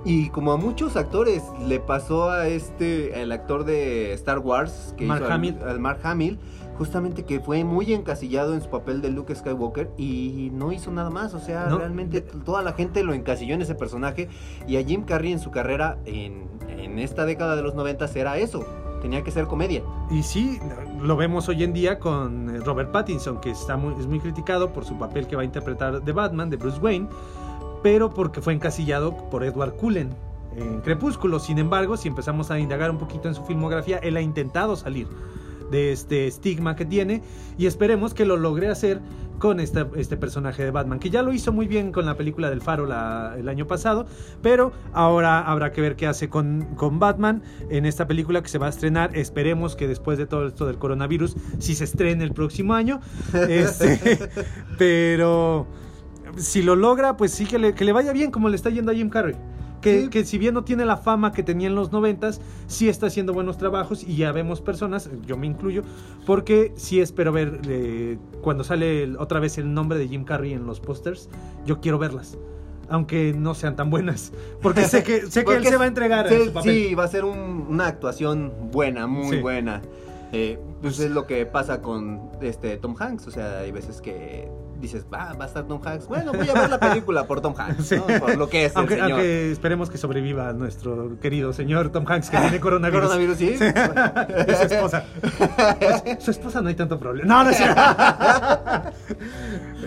[0.06, 5.06] y como a muchos actores le pasó a este, el actor de Star Wars, que
[5.06, 6.38] Mark hizo al- Mark Hamill,
[6.78, 11.10] justamente que fue muy encasillado en su papel de Luke Skywalker y no hizo nada
[11.10, 11.34] más.
[11.34, 11.78] O sea, No.
[11.78, 14.30] realmente toda la gente lo encasilló en ese personaje.
[14.68, 18.38] Y a Jim Carrey en su carrera, en, en esta década de los 90 era
[18.38, 18.66] eso.
[19.02, 19.84] Tenía que ser comedia.
[20.10, 20.60] Y sí,
[21.02, 24.74] lo vemos hoy en día con eh, Robert Pattinson, que está muy, es muy criticado
[24.74, 27.08] por su papel que va a interpretar de Batman, de Bruce Wayne,
[27.84, 30.10] pero porque fue encasillado por Edward Cullen
[30.58, 31.40] en Crepúsculo.
[31.40, 35.08] Sin embargo, si empezamos a indagar un poquito en su filmografía, él ha intentado salir
[35.72, 37.22] de este estigma que tiene
[37.58, 39.02] y esperemos que lo logre hacer
[39.40, 42.50] con esta- este personaje de Batman, que ya lo hizo muy bien con la película
[42.50, 44.06] del Faro la- el año pasado,
[44.42, 48.58] pero ahora habrá que ver qué hace con, con Batman en esta película que se
[48.60, 49.16] va a estrenar.
[49.18, 53.02] Esperemos que después de todo esto del coronavirus, si se estrene el próximo año,
[53.50, 54.20] Este,
[54.78, 55.68] pero
[56.38, 58.92] si lo logra, pues sí que le, que le vaya bien como le está yendo
[58.92, 59.36] a Jim Carrey.
[59.86, 60.10] Que, Sí.
[60.10, 63.34] que si bien no tiene la fama que tenía en los noventas, sí está haciendo
[63.34, 65.84] buenos trabajos y ya vemos personas, yo me incluyo,
[66.26, 70.54] porque sí espero ver eh, cuando sale el- otra vez el nombre de Jim Carrey
[70.54, 71.30] en los pósters,
[71.68, 72.36] yo quiero verlas.
[72.90, 74.32] Aunque no sean tan buenas.
[74.62, 76.74] Porque sé que, sé que él se va a entregar Sí, en su papel.
[76.74, 79.42] sí, va a ser un- una actuación buena, muy Sí.
[79.42, 79.82] buena.
[80.32, 83.28] Eh, pues es lo que pasa con este Tom Hanks.
[83.28, 84.50] O sea, hay veces que
[84.86, 86.08] dices, va, va a estar Tom Hanks.
[86.08, 87.96] Bueno, voy a ver la película por Tom Hanks, Sí.
[87.96, 88.06] ¿no?
[88.20, 89.12] por lo que es el aunque, señor.
[89.12, 93.08] aunque esperemos que sobreviva nuestro querido señor Tom Hanks que tiene coronavirus.
[93.10, 93.56] Coronavirus, sí.
[94.48, 95.06] Es su esposa.
[95.80, 97.28] Pues, su esposa no hay tanto problema.
[97.28, 97.82] No, no es cierto.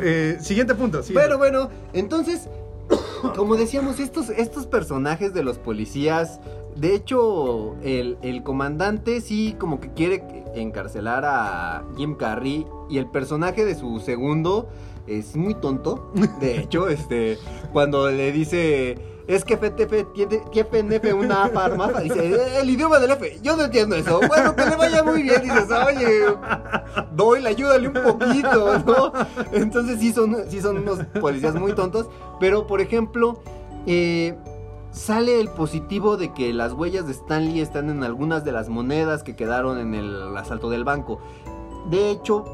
[0.00, 1.02] Eh, siguiente punto.
[1.02, 1.34] siguiente.
[1.36, 2.48] Bueno, bueno, entonces,
[3.36, 6.40] como decíamos, estos, estos personajes de los policías,
[6.78, 13.06] de hecho, el, el comandante sí como que quiere encarcelar a Jim Carrey y el
[13.06, 14.68] personaje de su segundo
[15.08, 16.12] es muy tonto.
[16.40, 17.38] De hecho, este,
[17.72, 18.98] cuando le dice...
[19.26, 22.00] Es que FTF tiene, tiene una farmacia.
[22.00, 23.38] Dice, el idioma del F.
[23.42, 24.20] Yo no entiendo eso.
[24.26, 25.42] Bueno, que le vaya muy bien.
[25.42, 26.34] Dices, oye,
[27.12, 29.12] Doyle, ayúdale un poquito, ¿no?
[29.52, 32.08] Entonces sí son, sí son unos policías muy tontos.
[32.40, 33.42] Pero, por ejemplo,
[33.86, 34.34] eh,
[34.90, 39.22] sale el positivo de que las huellas de Stanley están en algunas de las monedas
[39.22, 41.20] que quedaron en el asalto del banco.
[41.90, 42.44] De hecho,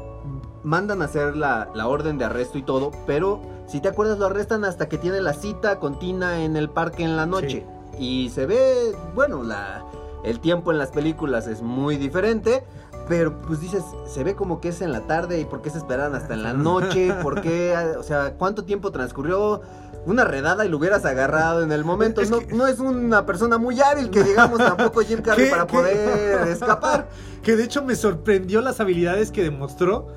[0.63, 4.27] mandan a hacer la, la orden de arresto y todo, pero si te acuerdas lo
[4.27, 7.65] arrestan hasta que tiene la cita con Tina en el parque en la noche.
[7.97, 9.85] Y se ve, bueno, la,
[10.23, 12.63] el tiempo en las películas es muy diferente,
[13.07, 15.77] Pero pues dices, se ve como que es en la tarde y por qué se
[15.77, 19.61] esperan hasta en la noche, por qué, o sea, cuánto tiempo transcurrió
[20.05, 22.21] una redada y lo hubieras agarrado en el momento.
[22.21, 25.51] Es no, que- no es una persona muy hábil que digamos tampoco Jim Carrey ¿Qué-
[25.51, 27.07] para poder escapar.
[27.43, 30.07] Que de hecho me sorprendió las habilidades que demostró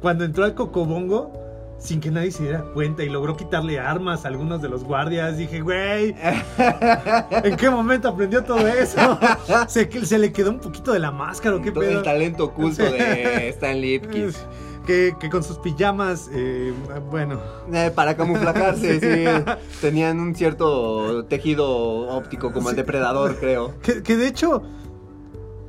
[0.00, 1.32] cuando entró al Cocobongo
[1.78, 5.36] sin que nadie se diera cuenta y logró quitarle armas a algunos de los guardias.
[5.36, 6.14] Dije, güey,
[7.42, 9.18] ¿en qué momento aprendió todo eso?
[9.68, 11.98] Se, se le quedó un poquito de la máscara o qué Todo pedo.
[11.98, 14.38] el talento oculto de Stan Lipkiss.
[14.86, 16.72] Que, que con sus pijamas, eh,
[17.10, 17.40] bueno,
[17.72, 19.24] Eh, para camuflajarse, sí.
[19.80, 21.66] Tenían un cierto tejido
[22.08, 23.74] óptico como el depredador, creo.
[23.80, 24.62] que, que de hecho,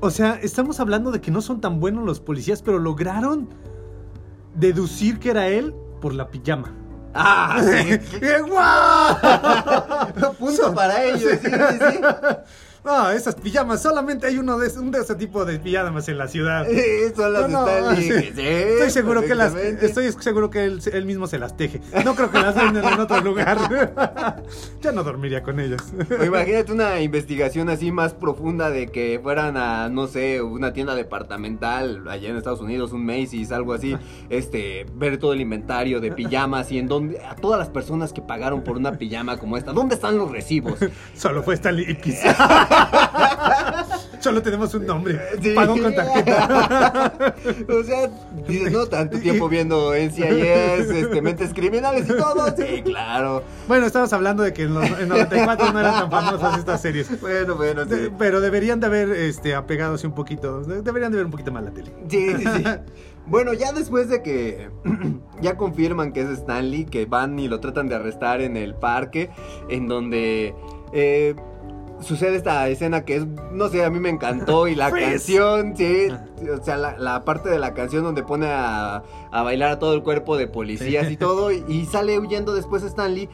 [0.02, 3.50] o sea, estamos hablando de que no son tan buenos los policías, pero lograron
[4.54, 6.74] deducir que era él por la pijama.
[7.16, 7.60] ¡Ah!
[7.64, 7.94] sí.
[8.22, 10.34] ¡Eh, ¡Guau!
[10.40, 12.00] Punto para ellos, sí, sí, sí.
[12.84, 16.28] No, esas pijamas, solamente hay uno de, un de ese tipo de pijamas en la
[16.28, 16.66] ciudad.
[16.78, 18.12] Sí, son las No, de no, sí.
[18.12, 21.82] Sí, Estoy seguro que las, estoy seguro que él, él mismo se las teje.
[22.06, 23.58] No creo que las venden en otro lugar.
[24.82, 25.82] ya no dormiría con ellas.
[26.20, 30.96] O imagínate una investigación así más profunda de que fueran a, no sé, una tienda
[30.96, 33.98] departamental allá en Estados Unidos, un Macy's, algo así,
[34.30, 38.22] este, ver todo el inventario de pijamas y en dónde, a todas las personas que
[38.22, 40.80] pagaron por una pijama como esta, ¿dónde están los recibos?
[41.16, 42.22] Solo fue Stanley Ipkiss.
[44.20, 45.20] Solo tenemos un nombre.
[45.42, 45.54] Sí.
[45.54, 47.14] Pagó con tarjeta.
[47.70, 48.10] o sea,
[48.48, 50.20] dices, no, tanto tiempo viendo NCIS,
[50.90, 53.44] este, mentes criminales y todo, sí, claro.
[53.68, 57.22] Bueno, estamos hablando de que en, los, en 94 no eran tan famosas estas series.
[57.22, 57.90] Bueno, bueno, sí.
[57.90, 60.62] De- pero deberían de haber este, apegado un poquito.
[60.62, 61.92] de- Deberían de ver un poquito más la tele.
[62.10, 62.64] Sí, sí, sí.
[63.30, 64.70] Bueno, ya después de que
[65.42, 69.30] ya confirman que es Stanley, que van y lo tratan de arrestar en el parque,
[69.70, 70.56] en donde
[70.94, 71.36] eh,
[72.02, 76.08] sucede esta escena que es, no sé, a mí me encantó y la canción, sí,
[76.50, 79.94] o sea, la, la parte de la canción donde pone a, a bailar a todo
[79.94, 83.30] el cuerpo de policías y todo, y, y sale huyendo después Stanley.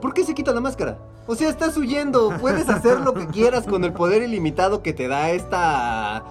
[0.00, 0.98] ¿Por qué se quita la máscara?
[1.26, 5.08] O sea, estás huyendo, puedes hacer lo que quieras con el poder ilimitado que te
[5.08, 6.24] da esta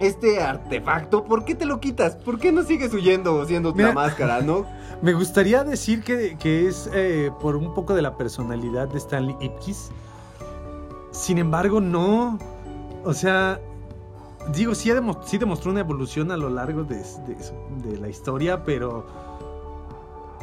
[0.00, 2.16] este artefacto, ¿por qué te lo quitas?
[2.16, 3.88] ¿Por qué no sigues huyendo siendo Mira.
[3.88, 4.66] la máscara, no?
[5.02, 9.36] Me gustaría decir que, que es eh, por un poco de la personalidad de Stanley
[9.40, 9.90] Ipkiss.
[11.12, 12.38] Sin embargo, no.
[13.04, 13.60] O sea,
[14.54, 17.02] digo, sí, demo- sí demostró una evolución a lo largo de,
[17.84, 19.06] de la historia, pero.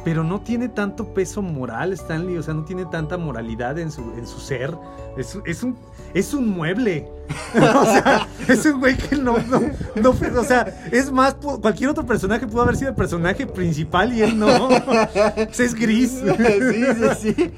[0.04, 2.38] Pero no tiene tanto peso moral, Stanley.
[2.38, 4.74] O sea, no tiene tanta moralidad en su, en su ser.
[5.16, 5.76] Es, es un,
[6.14, 7.10] es un mueble.
[7.56, 9.60] o sea, es un güey que no, no,
[10.00, 10.10] no
[10.40, 10.62] O sea,
[10.92, 14.68] es más, cualquier otro personaje pudo haber sido el personaje principal y él no.
[15.34, 16.22] Pues es gris.
[16.22, 17.52] sí, sí, sí.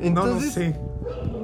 [0.10, 0.76] no, no sé.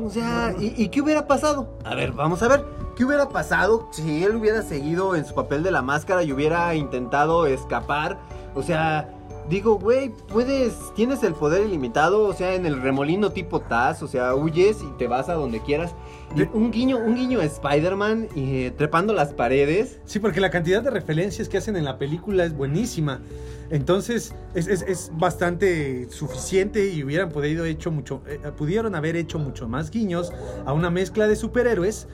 [0.05, 1.79] O sea, ¿y, y qué hubiera pasado?
[1.85, 2.65] A ver, vamos a ver.
[2.97, 6.75] ¿Qué hubiera pasado si él hubiera seguido en su papel de la máscara y hubiera
[6.75, 8.19] intentado escapar?
[8.55, 9.09] O sea,
[9.51, 14.09] digo, güey, puedes, tienes el poder ilimitado, o sea, en el remolino tipo Taz, o
[14.09, 15.95] sea, huyes y te vas a donde quieras.
[16.35, 19.99] Y un guiño, un guiño a Spider-Man eh, trepando las paredes.
[20.05, 23.21] Sí, porque la cantidad de referencias que hacen en la película es buenísima.
[23.71, 29.39] Entonces, es, es- es bastante suficiente y hubieran podido hecho mucho, eh, pudieron haber hecho
[29.39, 30.33] mucho más guiños
[30.65, 32.07] a una mezcla de superhéroes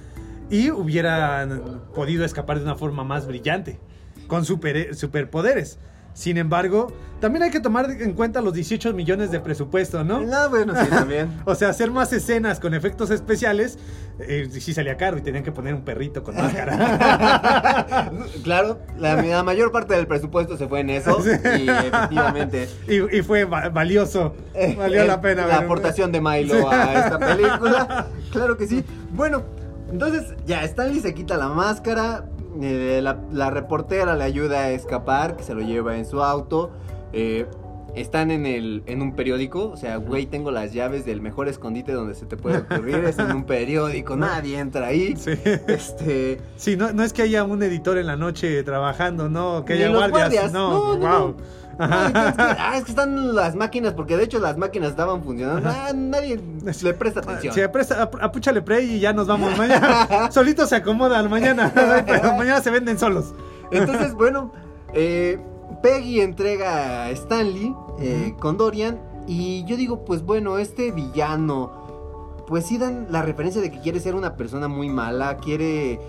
[0.50, 3.78] y hubieran podido escapar de una forma más brillante,
[4.26, 5.78] con super, superpoderes.
[6.16, 6.90] Sin embargo,
[7.20, 10.22] también hay que tomar en cuenta los 18 millones de presupuesto, ¿no?
[10.34, 11.28] Ah, bueno, sí, también.
[11.44, 13.78] O sea, hacer más escenas con efectos especiales,
[14.20, 18.10] eh, sí salía caro y tenían que poner un perrito con máscara.
[18.44, 21.18] Claro, la, la mayor parte del presupuesto se fue en eso
[21.58, 24.34] y efectivamente y, y fue va- valioso.
[24.78, 25.46] Valió eh, la pena.
[25.46, 26.64] la aportación de Milo Sí.
[26.70, 28.06] a esta película.
[28.32, 28.82] Claro que sí.
[29.12, 29.42] Bueno,
[29.90, 32.24] entonces ya Stanley se quita la máscara,
[32.62, 36.70] eh, la, la reportera le ayuda a escapar, que se lo lleva en su auto.
[37.12, 37.46] eh,
[37.94, 41.92] están en, el, en un periódico, o sea, güey, tengo las llaves del mejor escondite
[41.92, 45.14] donde se te puede ocurrir, es en un periódico, nadie entra ahí.
[45.16, 45.30] Sí.
[45.66, 49.72] Este, Sí, no, no es que haya un editor en la noche trabajando, no, que
[49.72, 50.10] haya guardias.
[50.10, 51.36] guardias, No, no, no,
[51.78, 55.68] es que, ah, es que están las máquinas, porque de hecho las máquinas estaban funcionando.
[55.70, 56.40] Ah, nadie
[56.82, 57.54] le presta atención.
[57.54, 60.30] Sí, presta, ap- apúchale play y ya nos vamos mañana.
[60.30, 61.70] Solitos se acomodan mañana,
[62.06, 63.34] pero mañana se venden solos.
[63.70, 64.52] Entonces, bueno,
[64.94, 65.38] eh,
[65.82, 68.98] Peggy entrega a Stanley eh, con Dorian.
[69.28, 73.98] Y yo digo, pues bueno, este villano, pues sí dan la referencia de que quiere
[73.98, 76.00] ser una persona muy mala, quiere eh,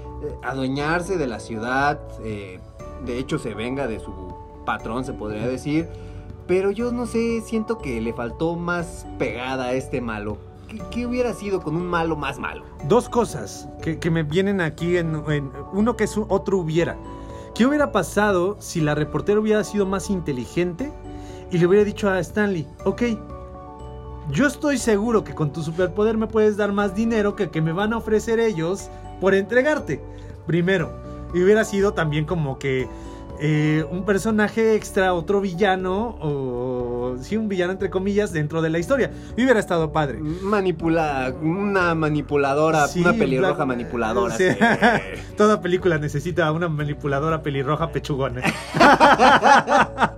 [0.43, 2.59] adueñarse de la ciudad, eh,
[3.05, 4.11] de hecho se venga de su
[4.68, 5.88] patrón, se podría decir.
[6.45, 10.38] Pero yo no sé, siento que le faltó más pegada a este malo.
[10.91, 12.63] ¿Qué, hubiera sido con un malo más malo?
[12.88, 15.24] Dos cosas que, que me vienen aquí en,
[15.72, 16.97] uno que es otro hubiera.
[17.55, 20.91] ¿Qué hubiera pasado si la reportera hubiera sido más inteligente
[21.49, 23.03] y le hubiera dicho a Stanley, ok,
[24.30, 27.72] yo estoy seguro que con tu superpoder me puedes dar más dinero que que me
[27.72, 28.89] van a ofrecer ellos
[29.22, 30.01] por entregarte?
[30.45, 30.91] Primero,
[31.34, 32.88] y hubiera sido también como que
[33.40, 38.80] eh, un personaje extra, otro villano, o sí, un villano entre comillas dentro de la
[38.80, 39.12] historia.
[39.36, 40.20] Y hubiera estado padre.
[40.20, 44.36] Manipula, una manipuladora, Sí, una pelirroja manipuladora.
[44.36, 44.50] Sí.
[44.50, 44.58] sí.
[45.38, 48.42] Toda película necesita una manipuladora pelirroja pechugona.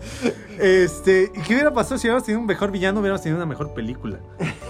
[0.60, 3.00] este, ¿y qué hubiera pasado si hubiéramos tenido un mejor villano?
[3.00, 4.20] Hubiéramos tenido una mejor película.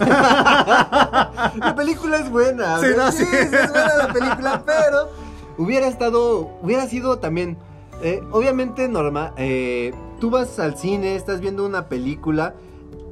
[0.00, 2.78] La película es buena.
[2.80, 3.24] Sí, no, sí.
[3.32, 5.10] es buena la película, pero
[5.58, 7.58] hubiera estado, hubiera sido también,
[8.02, 12.54] eh, obviamente Norma, eh, tú vas al cine, estás viendo una película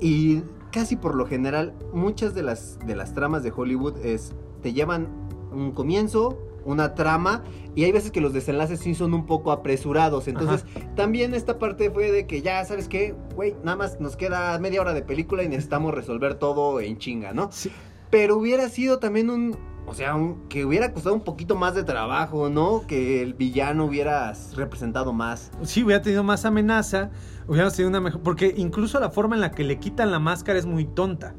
[0.00, 4.32] y casi por lo general muchas de las de las tramas de Hollywood es
[4.62, 5.08] te llevan
[5.52, 7.42] un comienzo, una trama
[7.74, 10.28] y hay veces que los desenlaces sí son un poco apresurados.
[10.28, 10.64] Entonces,
[10.96, 13.14] también esta parte fue de que ya, ¿sabes qué?
[13.34, 17.32] Güey, nada más nos queda media hora de película y necesitamos resolver todo en chinga,
[17.32, 17.50] ¿no?
[17.52, 17.70] Sí.
[18.10, 19.56] Pero hubiera sido también un.
[19.88, 22.82] O sea, un- que hubiera costado un poquito más de trabajo, ¿no?
[22.86, 25.50] Que el villano hubiera representado más.
[25.62, 27.10] Sí, hubiera tenido más amenaza,
[27.46, 28.20] hubiéramos tenido una mejor...
[28.22, 31.34] Porque incluso la forma en la que le quitan la máscara es muy tonta.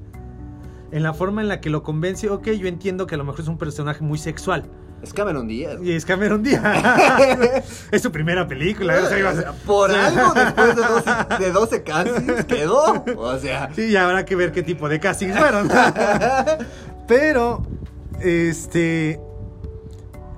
[0.92, 3.42] En la forma en la que lo convence, ok, yo entiendo que a lo mejor
[3.42, 4.64] es un personaje muy sexual.
[5.04, 5.78] Es Cameron Díaz.
[5.82, 6.62] Y es Cameron Díaz.
[7.92, 8.96] es su primera película.
[9.02, 13.04] o sea, iba a ser- Por algo después de 12, de 12 castings quedó.
[13.16, 13.70] O sea.
[13.74, 15.70] Sí, y habrá que ver qué tipo de castings fueron.
[17.08, 17.64] Pero,
[18.22, 19.20] este.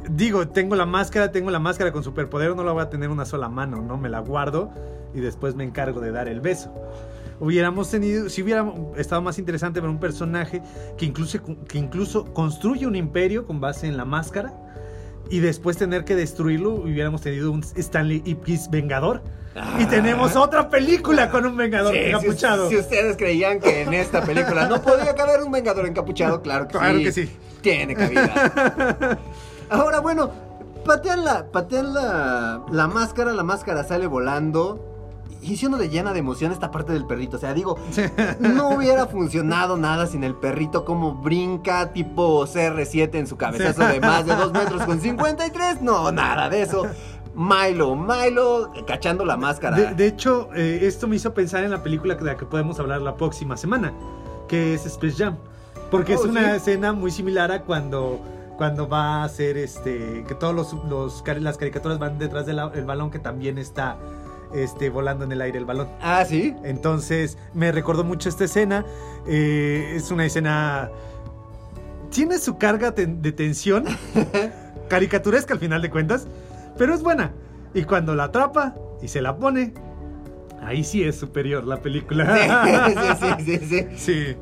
[0.10, 3.24] Digo, tengo la máscara, tengo la máscara con superpoder, no la voy a tener una
[3.26, 3.98] sola mano, ¿no?
[3.98, 4.72] Me la guardo
[5.14, 6.74] y después me encargo de dar el beso.
[7.40, 10.62] Hubiéramos tenido, si hubiera estado más interesante ver un personaje
[10.98, 14.54] que incluso, que incluso construye un imperio con base en la máscara
[15.30, 19.22] y después tener que destruirlo, hubiéramos tenido un Stanley Ipkiss vengador.
[19.80, 22.70] Y tenemos otra película con un vengador Sí, encapuchado.
[22.70, 26.78] Si, ustedes creían que en esta película no podía caber un vengador encapuchado, claro que
[26.78, 27.04] Claro sí.
[27.04, 27.30] que sí.
[27.62, 29.18] Tiene cabida.
[29.70, 30.32] Ahora, bueno,
[30.86, 34.88] patean la, patean la, la máscara, la máscara sale volando.
[35.44, 37.38] Y siendo de llena de emoción esta parte del perrito.
[37.38, 37.76] O sea, digo,
[38.40, 44.00] no hubiera funcionado nada sin el perrito como brinca tipo CR7 en su cabezazo de
[44.00, 45.82] más de 2 metros con 53.
[45.82, 46.86] No, nada de eso.
[47.34, 49.78] Milo, Milo cachando la máscara.
[49.78, 52.80] De, de hecho, eh, esto me hizo pensar en la película de la que podemos
[52.80, 53.94] hablar la próxima semana,
[54.48, 55.38] que es Space Jam.
[55.92, 56.56] Porque es Oh, una sí.
[56.58, 58.20] escena muy similar a cuando,
[58.58, 60.24] cuando va a ser este.
[60.28, 63.98] que todos los, los las caricaturas van detrás del el balón que también está
[64.54, 65.88] este, volando en el aire el balón.
[66.02, 66.56] Ah, sí.
[66.64, 68.86] Entonces me recordó mucho esta escena.
[69.28, 70.90] eh, es una escena.
[72.10, 73.86] Tiene su carga ten- de tensión.
[74.90, 76.28] caricaturesca al final de cuentas.
[76.78, 77.32] Pero es buena.
[77.74, 79.74] Y cuando la atrapa y se la pone.
[80.62, 82.38] Ahí sí es superior la película.
[83.40, 83.88] sí, sí, sí, sí.
[83.98, 84.36] Sí.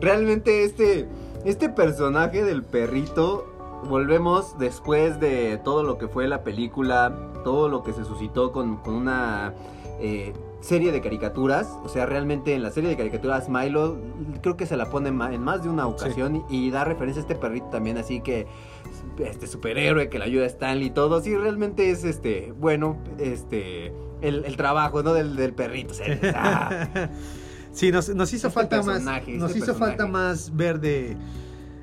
[0.00, 1.06] Realmente este,
[1.44, 3.46] este personaje del perrito,
[3.88, 8.78] volvemos después de todo lo que fue la película, todo lo que se suscitó con,
[8.78, 9.54] con una
[10.00, 11.68] eh, serie de caricaturas.
[11.84, 13.98] O sea, realmente en la serie de caricaturas Milo
[14.42, 17.24] creo que se la pone en más de una ocasión y, y da referencia a
[17.24, 18.46] este perrito también, así que
[19.18, 23.92] este superhéroe que le ayuda a Stanley y todo, sí, realmente es este, bueno, este,
[24.20, 25.12] el, el trabajo, ¿no?
[25.12, 25.92] Del, del perrito.
[25.92, 27.08] o sea, ah.
[27.72, 29.02] Sí, nos, nos hizo Este falta más.
[29.02, 29.78] Nos este hizo personaje.
[29.78, 31.16] falta más ver de,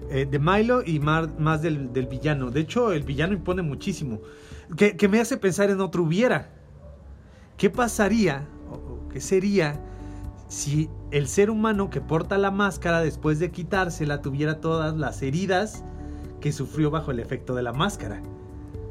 [0.10, 2.52] eh, de Milo y mar- más del, del villano.
[2.52, 4.20] De hecho, el villano impone muchísimo.
[4.76, 6.50] Que, que me hace pensar en otro hubiera.
[7.58, 9.80] ¿Qué pasaría o- o qué sería
[10.50, 15.84] si el ser humano que porta la máscara después de quitársela tuviera todas las heridas
[16.42, 18.22] que sufrió bajo el efecto de la máscara?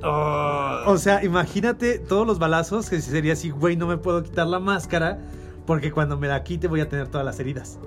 [0.02, 4.58] O sea, imagínate todos los balazos que sería así, güey, no me puedo quitar la
[4.60, 5.18] máscara
[5.66, 7.78] porque cuando me la quite voy a tener todas las heridas.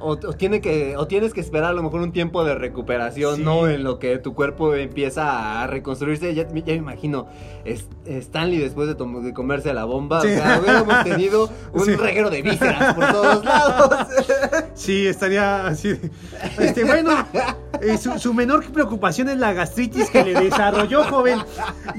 [0.00, 3.36] O, o tiene que, o tienes que esperar a lo mejor un tiempo de recuperación,
[3.36, 3.42] Sí.
[3.42, 3.68] ¿no?
[3.68, 6.34] En lo que tu cuerpo empieza a reconstruirse.
[6.34, 7.26] Ya, ya me imagino,
[7.64, 10.26] es- Stanley después de, de comerse la bomba, Sí.
[10.28, 11.96] o sea, hubiéramos tenido un Sí.
[11.96, 14.06] reguero de vísceras por todos lados.
[14.74, 15.98] Sí, estaría así.
[16.58, 17.12] Este, bueno,
[17.80, 21.38] eh, su, su menor preocupación es la gastritis que le desarrolló, joven.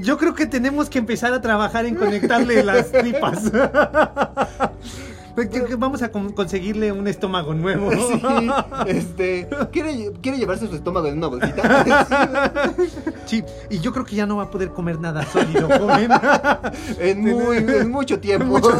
[0.02, 3.50] Yo creo que tenemos que empezar a trabajar en conectarle las tripas.
[5.36, 7.90] Que Vamos a con- conseguirle un estómago nuevo.
[7.96, 8.48] Sí,
[8.86, 11.84] este, ¿quiere, ¿quiere llevarse su estómago en una bolsita?
[13.26, 16.10] Sí, y yo creo que ya no va a poder comer nada sólido, joven.
[17.00, 18.46] en, muy, en mucho tiempo.
[18.46, 18.70] Mucho-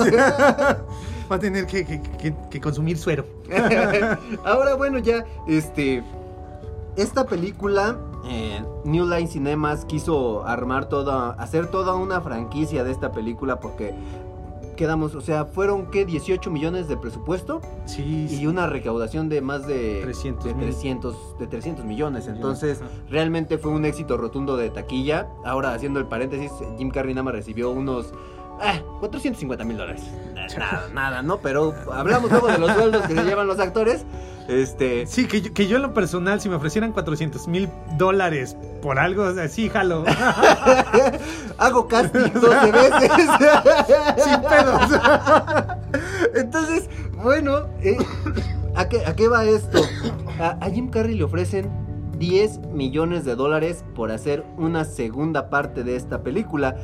[1.30, 3.26] Va a tener que, que- que- que consumir suero.
[4.44, 6.02] Ahora, bueno, ya, este.
[6.96, 13.12] Esta película eh, New Line Cinemas quiso armar toda, hacer toda una franquicia de esta
[13.12, 13.92] película porque
[14.76, 19.66] quedamos, o sea, fueron que 18 millones de presupuesto Sí, y una recaudación de más
[19.66, 20.64] de 300 de mil.
[20.66, 22.28] 300 de 300 millones.
[22.28, 22.90] Entonces, Ajá.
[23.10, 25.28] realmente fue un éxito rotundo de taquilla.
[25.44, 28.12] Ahora, haciendo el paréntesis, Jim Carrey nada más recibió unos
[28.60, 30.02] ah, 450 mil dólares.
[30.34, 31.38] Nada, nada, ¿no?
[31.38, 34.04] Pero hablamos luego de los sueldos que se llevan los actores.
[34.48, 38.56] Este, Sí, que yo, que yo en lo personal, si me ofrecieran 400 mil dólares
[38.80, 40.04] por algo, o sea, sí, jalo.
[41.58, 43.12] hago casting 12 veces.
[44.18, 45.00] Sin pedos.
[46.34, 46.88] Entonces,
[47.22, 47.96] bueno, eh,
[48.76, 49.82] ¿a, qué, a qué va esto?
[50.38, 51.68] A, a Jim Carrey le ofrecen
[52.18, 56.76] 10 millones de dólares por hacer una segunda parte de esta película.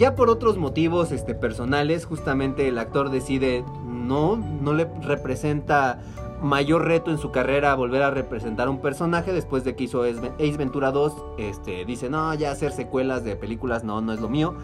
[0.00, 6.00] Ya por otros motivos este, personales, justamente el actor decide no, no le representa
[6.42, 10.56] mayor reto en su carrera volver a representar un personaje después de que hizo Ace
[10.56, 11.12] Ventura 2.
[11.36, 14.54] Este, dice, no, ya hacer secuelas de películas no, no es lo mío.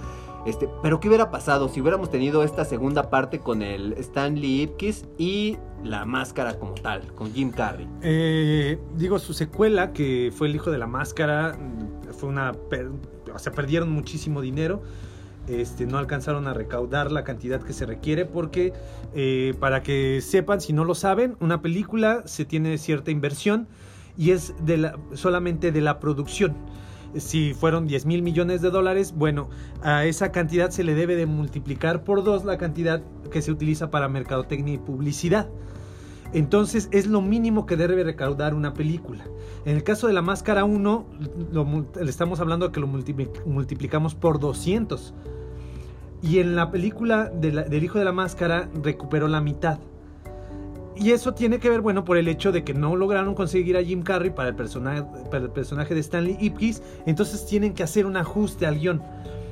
[0.47, 5.05] Este, pero ¿qué hubiera pasado si hubiéramos tenido esta segunda parte con el Stanley Ipkiss
[5.19, 7.87] y la máscara como tal, con Jim Carrey?
[8.01, 11.59] Eh, digo, su secuela, que fue El Hijo de la Máscara,
[12.19, 12.55] fue una...
[12.55, 12.91] per-
[13.35, 14.81] o sea, perdieron muchísimo dinero.
[15.49, 18.73] Este, no alcanzaron a recaudar la cantidad que se requiere porque,
[19.15, 23.69] eh, para que sepan, si no lo saben, una película se tiene cierta inversión
[24.19, 24.55] y es
[25.15, 26.57] solamente de la producción.
[27.17, 29.49] Si fueron 10 mil millones de dólares, bueno,
[29.83, 33.91] a esa cantidad se le debe de multiplicar por dos la cantidad que se utiliza
[33.91, 35.49] para mercadotecnia y publicidad.
[36.33, 39.25] Entonces es lo mínimo que debe recaudar una película.
[39.65, 41.07] En el caso de la máscara 1,
[41.53, 45.15] lo le estamos hablando de que lo multipli- multiplicamos por 200.
[46.23, 49.79] Y en la película de la- del Hijo de la Máscara recuperó la mitad.
[50.99, 53.83] Y eso tiene que ver, bueno, por el hecho de que no lograron conseguir a
[53.83, 56.83] Jim Carrey para el, personaje, para el personaje de Stanley Ipkiss.
[57.05, 59.03] Entonces tienen que hacer un ajuste al guion.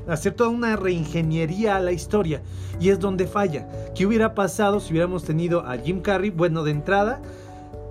[0.09, 2.43] Hacer toda una reingeniería a la historia.
[2.81, 3.69] Y es donde falla.
[3.95, 6.31] ¿Qué hubiera pasado si hubiéramos tenido a Jim Carrey?
[6.31, 7.23] Bueno, de entrada,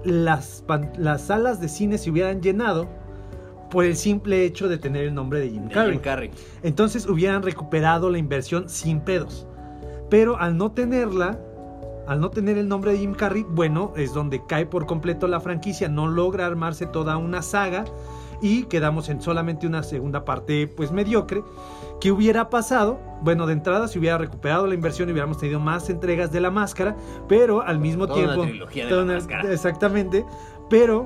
[0.03, 0.64] las,
[0.97, 2.88] las salas de cine se hubieran llenado
[3.74, 5.93] por el simple hecho de tener el nombre de Jim De Carrey.
[5.93, 6.32] Jim Carrey.
[6.61, 9.47] Entonces hubieran recuperado la inversión sin pedos.
[10.11, 11.39] Pero al no tenerla,
[12.05, 15.39] al no tener el nombre de Jim Carrey, bueno, es donde cae por completo la
[15.39, 17.86] franquicia, no logra armarse toda una saga
[18.43, 21.41] y quedamos en solamente una segunda parte pues mediocre.
[22.03, 22.99] ¿Qué hubiera pasado?
[23.21, 26.51] Bueno, de entrada se hubiera recuperado la inversión y hubiéramos tenido más entregas de la
[26.51, 26.97] máscara,
[27.29, 28.43] pero al mismo Toda una tiempo...
[28.49, 29.53] trilogía de toda La una- Máscara.
[29.53, 30.25] Exactamente,
[30.69, 31.05] pero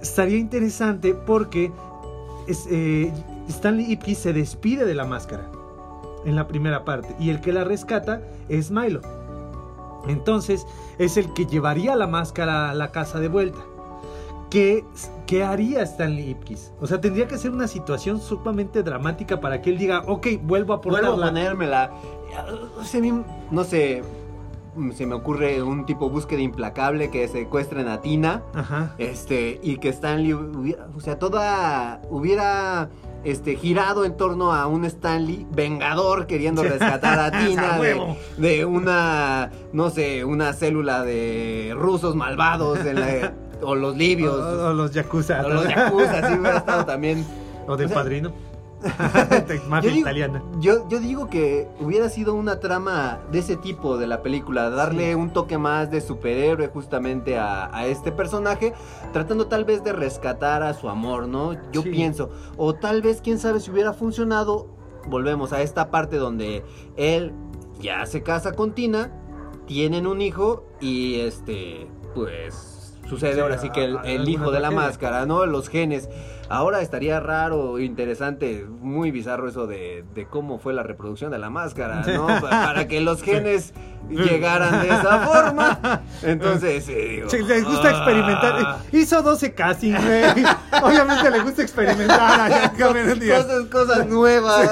[0.00, 1.70] estaría interesante porque
[2.46, 3.12] es, eh,
[3.50, 5.44] Stanley Ipkiss se despide de la máscara
[6.24, 9.02] en la primera parte y el que la rescata es Milo.
[10.08, 10.66] Entonces
[10.96, 13.58] es el que llevaría la máscara a la casa de vuelta.
[14.54, 14.84] ¿Qué,
[15.26, 16.72] qué haría Stanley Ipkiss?
[16.80, 20.74] O sea, tendría que ser una situación sumamente dramática para que él diga, ok, vuelvo
[20.74, 21.26] a Vuelvo a ponerla.
[21.26, 21.90] ponérmela.
[22.78, 23.12] O sea, a mí,
[23.50, 24.02] no sé,
[24.94, 28.42] se me ocurre un tipo búsqueda implacable que secuestren a Tina.
[28.54, 28.94] Ajá.
[28.98, 32.90] Este, y que Stanley hubiera, o sea, toda hubiera
[33.24, 38.64] este girado en torno a un Stanley vengador queriendo rescatar a Tina ¡A de, de
[38.66, 43.32] una no sé, una célula de rusos malvados en la-
[43.64, 45.42] o los libios O, o los Yakuza.
[45.44, 47.24] o los yakuza, sí hubiera estado también
[47.66, 48.32] O del O sea, padrino.
[48.84, 50.42] De Mafia yo digo, italiana.
[50.60, 55.08] Yo, yo digo que hubiera sido una trama de ese tipo de la película, darle
[55.10, 55.14] Sí.
[55.14, 58.74] un toque más de superhéroe justamente a, a este personaje,
[59.14, 61.54] tratando tal vez de rescatar a su amor, ¿no?
[61.72, 61.88] Yo Sí.
[61.90, 64.66] pienso, o tal vez, quién sabe si hubiera funcionado,
[65.06, 66.62] volvemos a esta parte donde
[66.96, 67.32] él
[67.80, 69.10] ya se casa con Tina,
[69.66, 72.73] tienen un hijo y este, pues
[73.08, 75.46] sucede Sí, ahora sí que el, hijo de la máscara, ¿no?
[75.46, 76.08] Los genes.
[76.50, 81.48] Ahora estaría raro, interesante, muy bizarro eso de, de cómo fue la reproducción de la
[81.48, 82.26] máscara, ¿no?
[82.40, 83.72] Pa- Para que los genes
[84.10, 86.02] llegaran de esa forma.
[86.22, 87.90] Entonces, digo, Sí, les gusta ah.
[87.92, 88.78] experimentar.
[88.92, 90.22] Hizo 12 castings, güey.
[90.82, 92.72] Obviamente le gusta experimentar allá.
[92.76, 94.70] Cosas, cosas nuevas.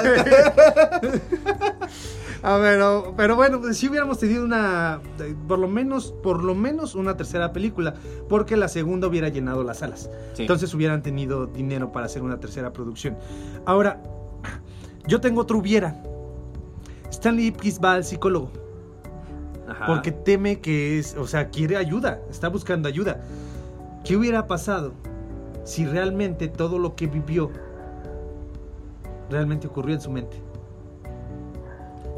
[2.43, 4.99] A ver, o- pero bueno, pues sí hubiéramos tenido una,
[5.47, 7.93] por lo menos, por lo menos una tercera película,
[8.27, 10.09] porque la segunda hubiera llenado las salas.
[10.33, 10.41] Sí.
[10.43, 13.17] Entonces hubieran tenido dinero para hacer una tercera producción.
[13.65, 14.03] Ahora,
[15.07, 16.03] yo tengo otro hubiera.
[17.09, 18.49] Stanley Ipkiss va al psicólogo
[19.69, 19.85] Ajá.
[19.85, 23.21] porque teme que es, o sea, quiere ayuda, está buscando ayuda.
[24.03, 24.91] ¿Qué hubiera pasado
[25.63, 27.51] si realmente todo lo que vivió
[29.29, 30.41] realmente ocurrió en su mente?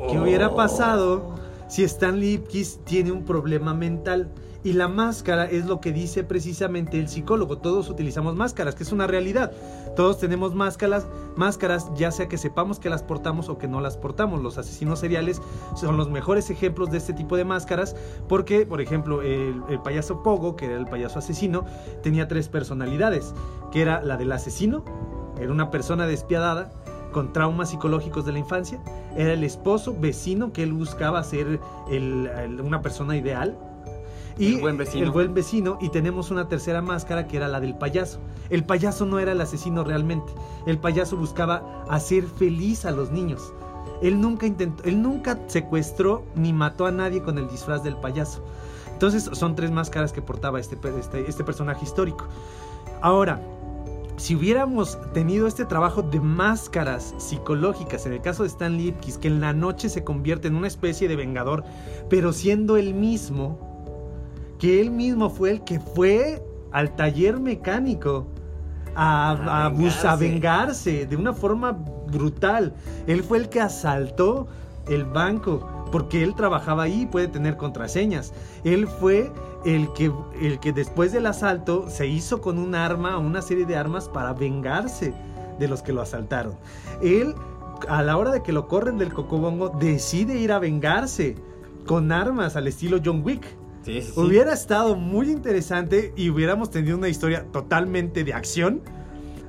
[0.09, 1.35] ¿Qué hubiera pasado
[1.67, 4.29] si Stan Lipkis tiene un problema mental.
[4.63, 7.59] Y la máscara es lo que dice precisamente el psicólogo.
[7.59, 9.51] Todos utilizamos máscaras, que es una realidad.
[9.95, 13.95] Todos tenemos máscaras, máscaras, ya sea que sepamos que las portamos o que no las
[13.95, 14.41] portamos.
[14.41, 15.39] Los asesinos seriales
[15.75, 17.95] son los mejores ejemplos de este tipo de máscaras,
[18.27, 21.65] porque, por ejemplo, el, el payaso Pogo, que era el payaso asesino,
[22.01, 23.35] tenía tres personalidades,
[23.71, 24.83] que era la del asesino,
[25.39, 26.71] era una persona despiadada,
[27.15, 28.77] con traumas psicológicos de la infancia.
[29.15, 33.57] Era el esposo, vecino, que él buscaba ser el- el- una persona ideal.
[34.37, 35.05] Y El buen vecino.
[35.05, 35.77] el buen vecino.
[35.79, 38.19] Y tenemos una tercera máscara que era la del payaso.
[38.49, 40.33] El payaso no era el asesino realmente.
[40.65, 43.53] El payaso buscaba hacer feliz a los niños.
[44.01, 48.43] Él nunca intentó, él nunca secuestró ni mató a nadie con el disfraz del payaso.
[48.91, 52.25] Entonces son tres máscaras que portaba este, este, este personaje histórico.
[53.01, 53.39] Ahora,
[54.17, 59.27] si hubiéramos tenido este trabajo de máscaras psicológicas, en el caso de Stan Lipkis, que
[59.27, 61.63] en la noche se convierte en una especie de vengador,
[62.09, 63.59] pero siendo él mismo,
[64.57, 66.41] que él mismo fue el que fue
[66.71, 68.27] al taller mecánico
[68.95, 70.17] a, A a vengarse.
[70.17, 71.73] vengarse de una forma
[72.07, 72.73] brutal.
[73.07, 74.47] Él fue el que asaltó
[74.87, 78.33] el banco porque él trabajaba ahí, puede tener contraseñas.
[78.63, 79.31] Él fue
[79.65, 83.75] el que, el que después del asalto se hizo con un arma, una serie de
[83.75, 85.13] armas para vengarse
[85.59, 86.55] de los que lo asaltaron.
[87.01, 87.33] Él,
[87.89, 91.35] a la hora de que lo corren del cocobongo, decide ir a vengarse
[91.85, 93.45] con armas al estilo John Wick.
[93.83, 94.19] Sí, sí, sí.
[94.19, 98.81] Hubiera estado muy interesante y hubiéramos tenido una historia totalmente de acción,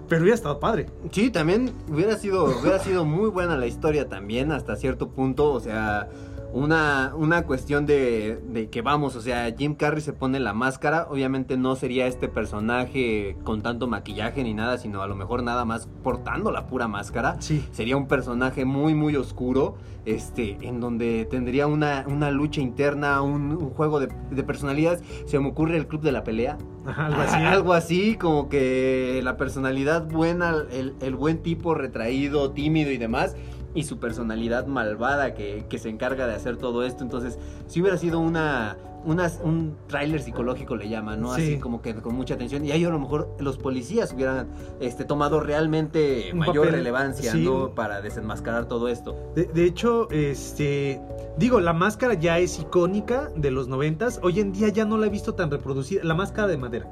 [0.09, 0.87] pero hubiera estado padre.
[1.11, 5.61] Sí, también hubiera sido, hubiera sido muy buena la historia también hasta cierto punto, o
[5.61, 6.09] sea,
[6.53, 11.07] una, una cuestión de, de que vamos, o sea, Jim Carrey se pone la máscara,
[11.11, 15.65] obviamente no sería este personaje con tanto maquillaje ni nada, sino a lo mejor nada
[15.65, 17.37] más portando la pura máscara.
[17.41, 17.63] Sí.
[17.73, 19.77] Sería un personaje muy, muy oscuro,
[20.07, 25.03] este, en donde tendría una, una lucha interna, un, un juego de, de personalidades.
[25.27, 26.57] Se me ocurre el club de la pelea.
[26.97, 27.37] Algo así.
[27.37, 33.35] Algo así, como que la personalidad buena, el, el buen tipo retraído, tímido y demás,
[33.77, 37.05] y su personalidad malvada que, que se encarga de hacer todo esto.
[37.05, 41.35] Entonces, si hubiera sido una, una- un tráiler psicológico le llaman, ¿no?
[41.35, 41.43] Sí.
[41.43, 42.65] Así como que con mucha atención.
[42.65, 44.49] Y ahí a lo mejor los policías hubieran
[44.81, 47.45] este, tomado realmente Un mayor papel, relevancia, sí.
[47.45, 47.71] ¿no?
[47.75, 49.15] Para desenmascarar todo esto.
[49.37, 51.01] De, de hecho, este.
[51.39, 54.19] Digo, la máscara ya es icónica de los noventas.
[54.23, 56.03] Hoy en día ya no la he visto tan reproducida.
[56.03, 56.87] La máscara de madera.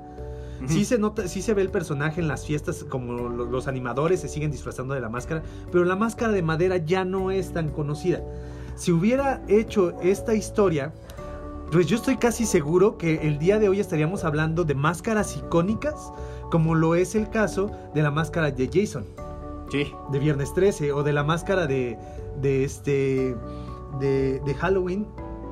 [0.67, 4.21] Sí se nota, sí se ve el personaje en las fiestas, como lo- los animadores
[4.21, 7.69] se siguen disfrazando de la máscara, pero la máscara de madera ya no es tan
[7.71, 8.23] conocida.
[8.77, 10.93] Si hubiera hecho esta historia,
[11.71, 16.13] pues yo estoy casi seguro que el día de hoy estaríamos hablando de máscaras icónicas,
[16.51, 19.05] como lo es el caso de la máscara de Jason
[19.71, 19.93] Sí.
[20.13, 21.99] de Viernes 13 o de la máscara de,
[22.41, 23.35] de este
[24.01, 25.07] de, de Halloween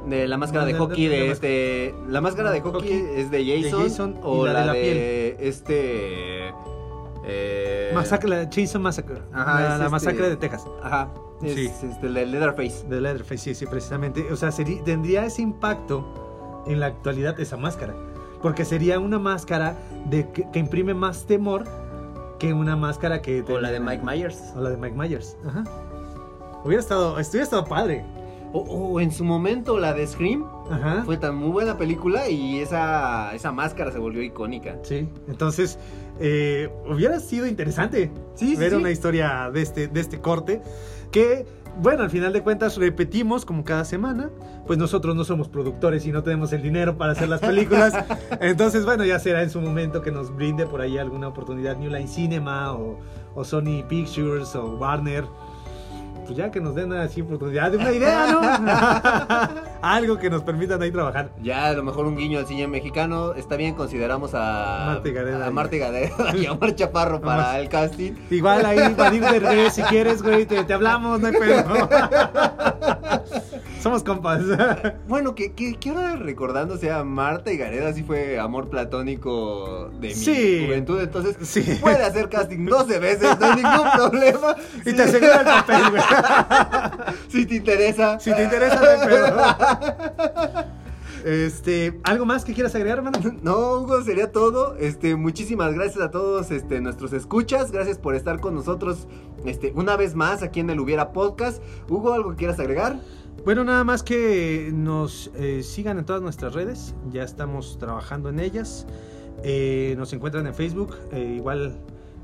[0.06, 1.94] De la máscara de de- hockey de- de, de este.
[2.08, 3.82] La máscara de hockey Hockey es de Jason.
[3.82, 6.48] de Jason o la la, de la de, este.
[7.24, 11.08] Eh, Masacre, la Chainsaw Massacre Ajá, la, es la este- masacre de Texas Ajá.
[11.42, 11.66] Es Sí.
[11.66, 12.84] este, el de Leatherface.
[12.88, 17.56] de Leatherface sí, sí precisamente o sea sería- tendría ese impacto en la actualidad esa
[17.56, 17.94] máscara
[18.42, 19.76] porque sería una máscara
[20.06, 21.64] de que, que imprime más temor
[22.40, 24.52] que una máscara que O la de Mike Myers.
[24.56, 25.62] o la de Mike Myers Ajá.
[26.64, 28.04] hubiera estado hubiera estado padre
[28.54, 30.44] O, o en su momento la de Scream.
[30.70, 31.02] Ajá.
[31.04, 34.76] Fue tan muy buena película y esa, esa máscara se volvió icónica.
[34.82, 35.78] Sí, entonces
[36.20, 38.76] eh, hubiera sido interesante Sí, ver sí.
[38.76, 40.60] una historia de este, de este corte
[41.10, 41.46] que,
[41.80, 44.30] bueno, al final de cuentas repetimos como cada semana,
[44.66, 47.92] pues nosotros no somos productores y no tenemos el dinero para hacer las películas,
[48.40, 51.90] entonces bueno, ya será en su momento que nos brinde por ahí alguna oportunidad New
[51.90, 52.98] Line Cinema o,
[53.34, 55.24] o Sony Pictures o Warner.
[56.24, 58.40] Pues ya que nos den así oportunidad de una idea, ¿no?
[59.82, 61.30] Algo que nos permitan ahí trabajar.
[61.42, 63.34] Ya a lo mejor un guiño al cine mexicano.
[63.34, 65.46] Está bien, consideramos a Marta y Gareda.
[65.46, 68.12] a Marta y Gareda y a Omar Chaparro para el casting.
[68.30, 71.88] Igual ahí, de Reyes, si quieres, güey, te, te hablamos, no hay pedo.
[73.82, 74.40] Somos compas.
[75.08, 79.90] Bueno, que, que, que ahora recordando, o sea, Marta y Gareda sí fue amor platónico
[80.00, 80.62] de mi Sí.
[80.66, 81.78] juventud, entonces Sí.
[81.80, 84.56] puede hacer casting 12 veces, no hay ningún problema.
[84.86, 86.02] Y te asegura el papel, güey.
[87.28, 88.18] Si te interesa.
[88.20, 90.72] Si te interesa, no hay pedo.
[91.24, 93.18] Este, ¿algo más que quieras agregar, hermano?
[93.42, 94.76] No, Hugo, sería todo.
[94.76, 97.70] Este, muchísimas gracias a todos este, nuestros escuchas.
[97.70, 99.06] Gracias por estar con nosotros
[99.44, 101.62] este, una vez más aquí en el Hubiera Podcast.
[101.88, 103.00] Hugo, ¿algo que quieras agregar?
[103.44, 106.94] Bueno, nada más que nos eh, sigan en todas nuestras redes.
[107.10, 108.86] Ya estamos trabajando en ellas.
[109.42, 110.96] Eh, nos encuentran en Facebook.
[111.12, 111.76] eh, igual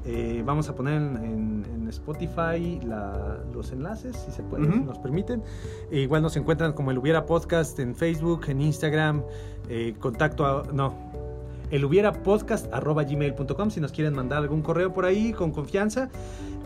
[0.05, 4.73] Eh, vamos a poner en, en- en Spotify la- los enlaces, si se puede, Ujú.
[4.75, 5.43] si nos permiten.
[5.91, 9.23] E igual nos encuentran como el Hubiera Podcast en Facebook, en Instagram,
[9.69, 10.63] eh, contacto a...
[10.73, 10.95] No,
[11.71, 16.09] el hubiera gmail.com si nos quieren mandar algún correo por ahí con confianza.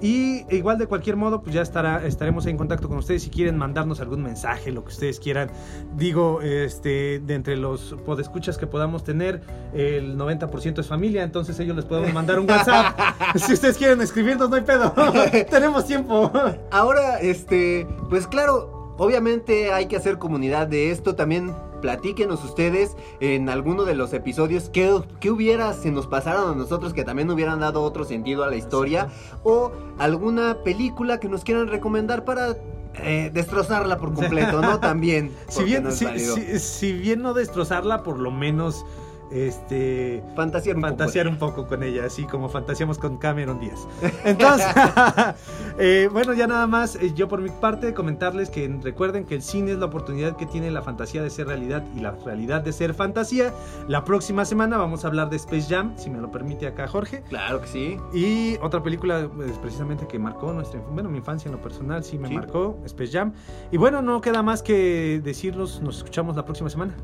[0.03, 3.57] Y igual de cualquier modo, pues ya estará, estaremos en contacto con ustedes si quieren
[3.57, 5.49] mandarnos algún mensaje, lo que ustedes quieran.
[5.97, 9.43] Digo, este, de entre los podescuchas que podamos tener,
[9.73, 12.99] el 90% es familia, entonces ellos les podemos mandar un WhatsApp.
[13.37, 14.93] si ustedes quieren escribirnos, no hay pedo.
[15.51, 16.33] Tenemos tiempo.
[16.73, 21.15] Ahora, este, pues claro, obviamente hay que hacer comunidad de esto.
[21.15, 26.55] También platíquenos ustedes en alguno de los episodios qué, qué hubiera si nos pasaron a
[26.55, 29.09] nosotros que también hubieran dado otro sentido a la historia.
[29.43, 32.57] O alguna película que nos quieran recomendar para
[32.95, 34.79] eh, destrozarla por completo, ¿no?
[34.81, 35.31] También.
[35.49, 38.87] si bien, si, si- si bien no destrozarla, por lo menos
[39.33, 41.47] este Fantasear un fantasear poco.
[41.47, 43.87] un poco con ella, así como fantaseamos con Cameron Díaz.
[44.25, 44.67] Entonces,
[45.79, 49.43] eh, bueno, ya nada más, eh, yo por mi parte comentarles que recuerden que el
[49.43, 52.73] cine es la oportunidad que tiene la fantasía de ser realidad y la realidad de
[52.73, 53.53] ser fantasía.
[53.89, 57.23] La próxima semana vamos a hablar de Space Jam, si me lo permite acá Jorge.
[57.29, 57.97] Claro que sí.
[58.13, 62.19] Y otra película pues, precisamente que marcó nuestra bueno, mi infancia en lo personal, sí
[62.19, 62.35] me Sí.
[62.35, 63.33] marcó, Space Jam.
[63.71, 66.95] Y bueno, no queda más que decirnos, nos escuchamos la próxima semana.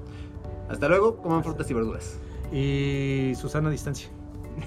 [0.68, 2.18] Hasta luego, coman frutas y verduras.
[2.52, 4.08] Y Susana a distancia.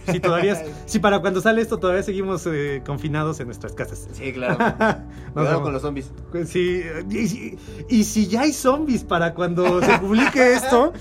[0.10, 4.08] Si todavía, si para cuando sale esto todavía seguimos eh, confinados en nuestras casas.
[4.14, 4.56] Sí, claro.
[5.34, 6.12] Cuidado con los zombies.
[6.46, 7.58] Sí, y, si-
[7.90, 10.94] y si ya hay zombies para cuando se publique esto,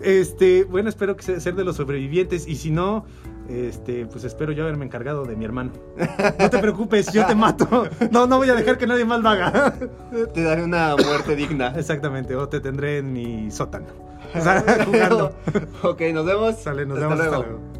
[0.00, 3.04] este, bueno, espero que sea- ser de los sobrevivientes y si no,
[3.50, 5.72] este, pues espero yo haberme encargado de mi hermano.
[6.38, 7.86] No te preocupes, yo te mato.
[8.10, 9.74] No, no voy a dejar que nadie más lo haga.
[10.32, 11.74] Te daré una muerte digna.
[11.76, 14.07] Exactamente, o te tendré en mi sótano.
[14.34, 15.32] O sea, jugando.
[15.82, 16.56] ok, nos vemos.
[16.56, 17.77] Sale, nos Hasta vemos hasta luego.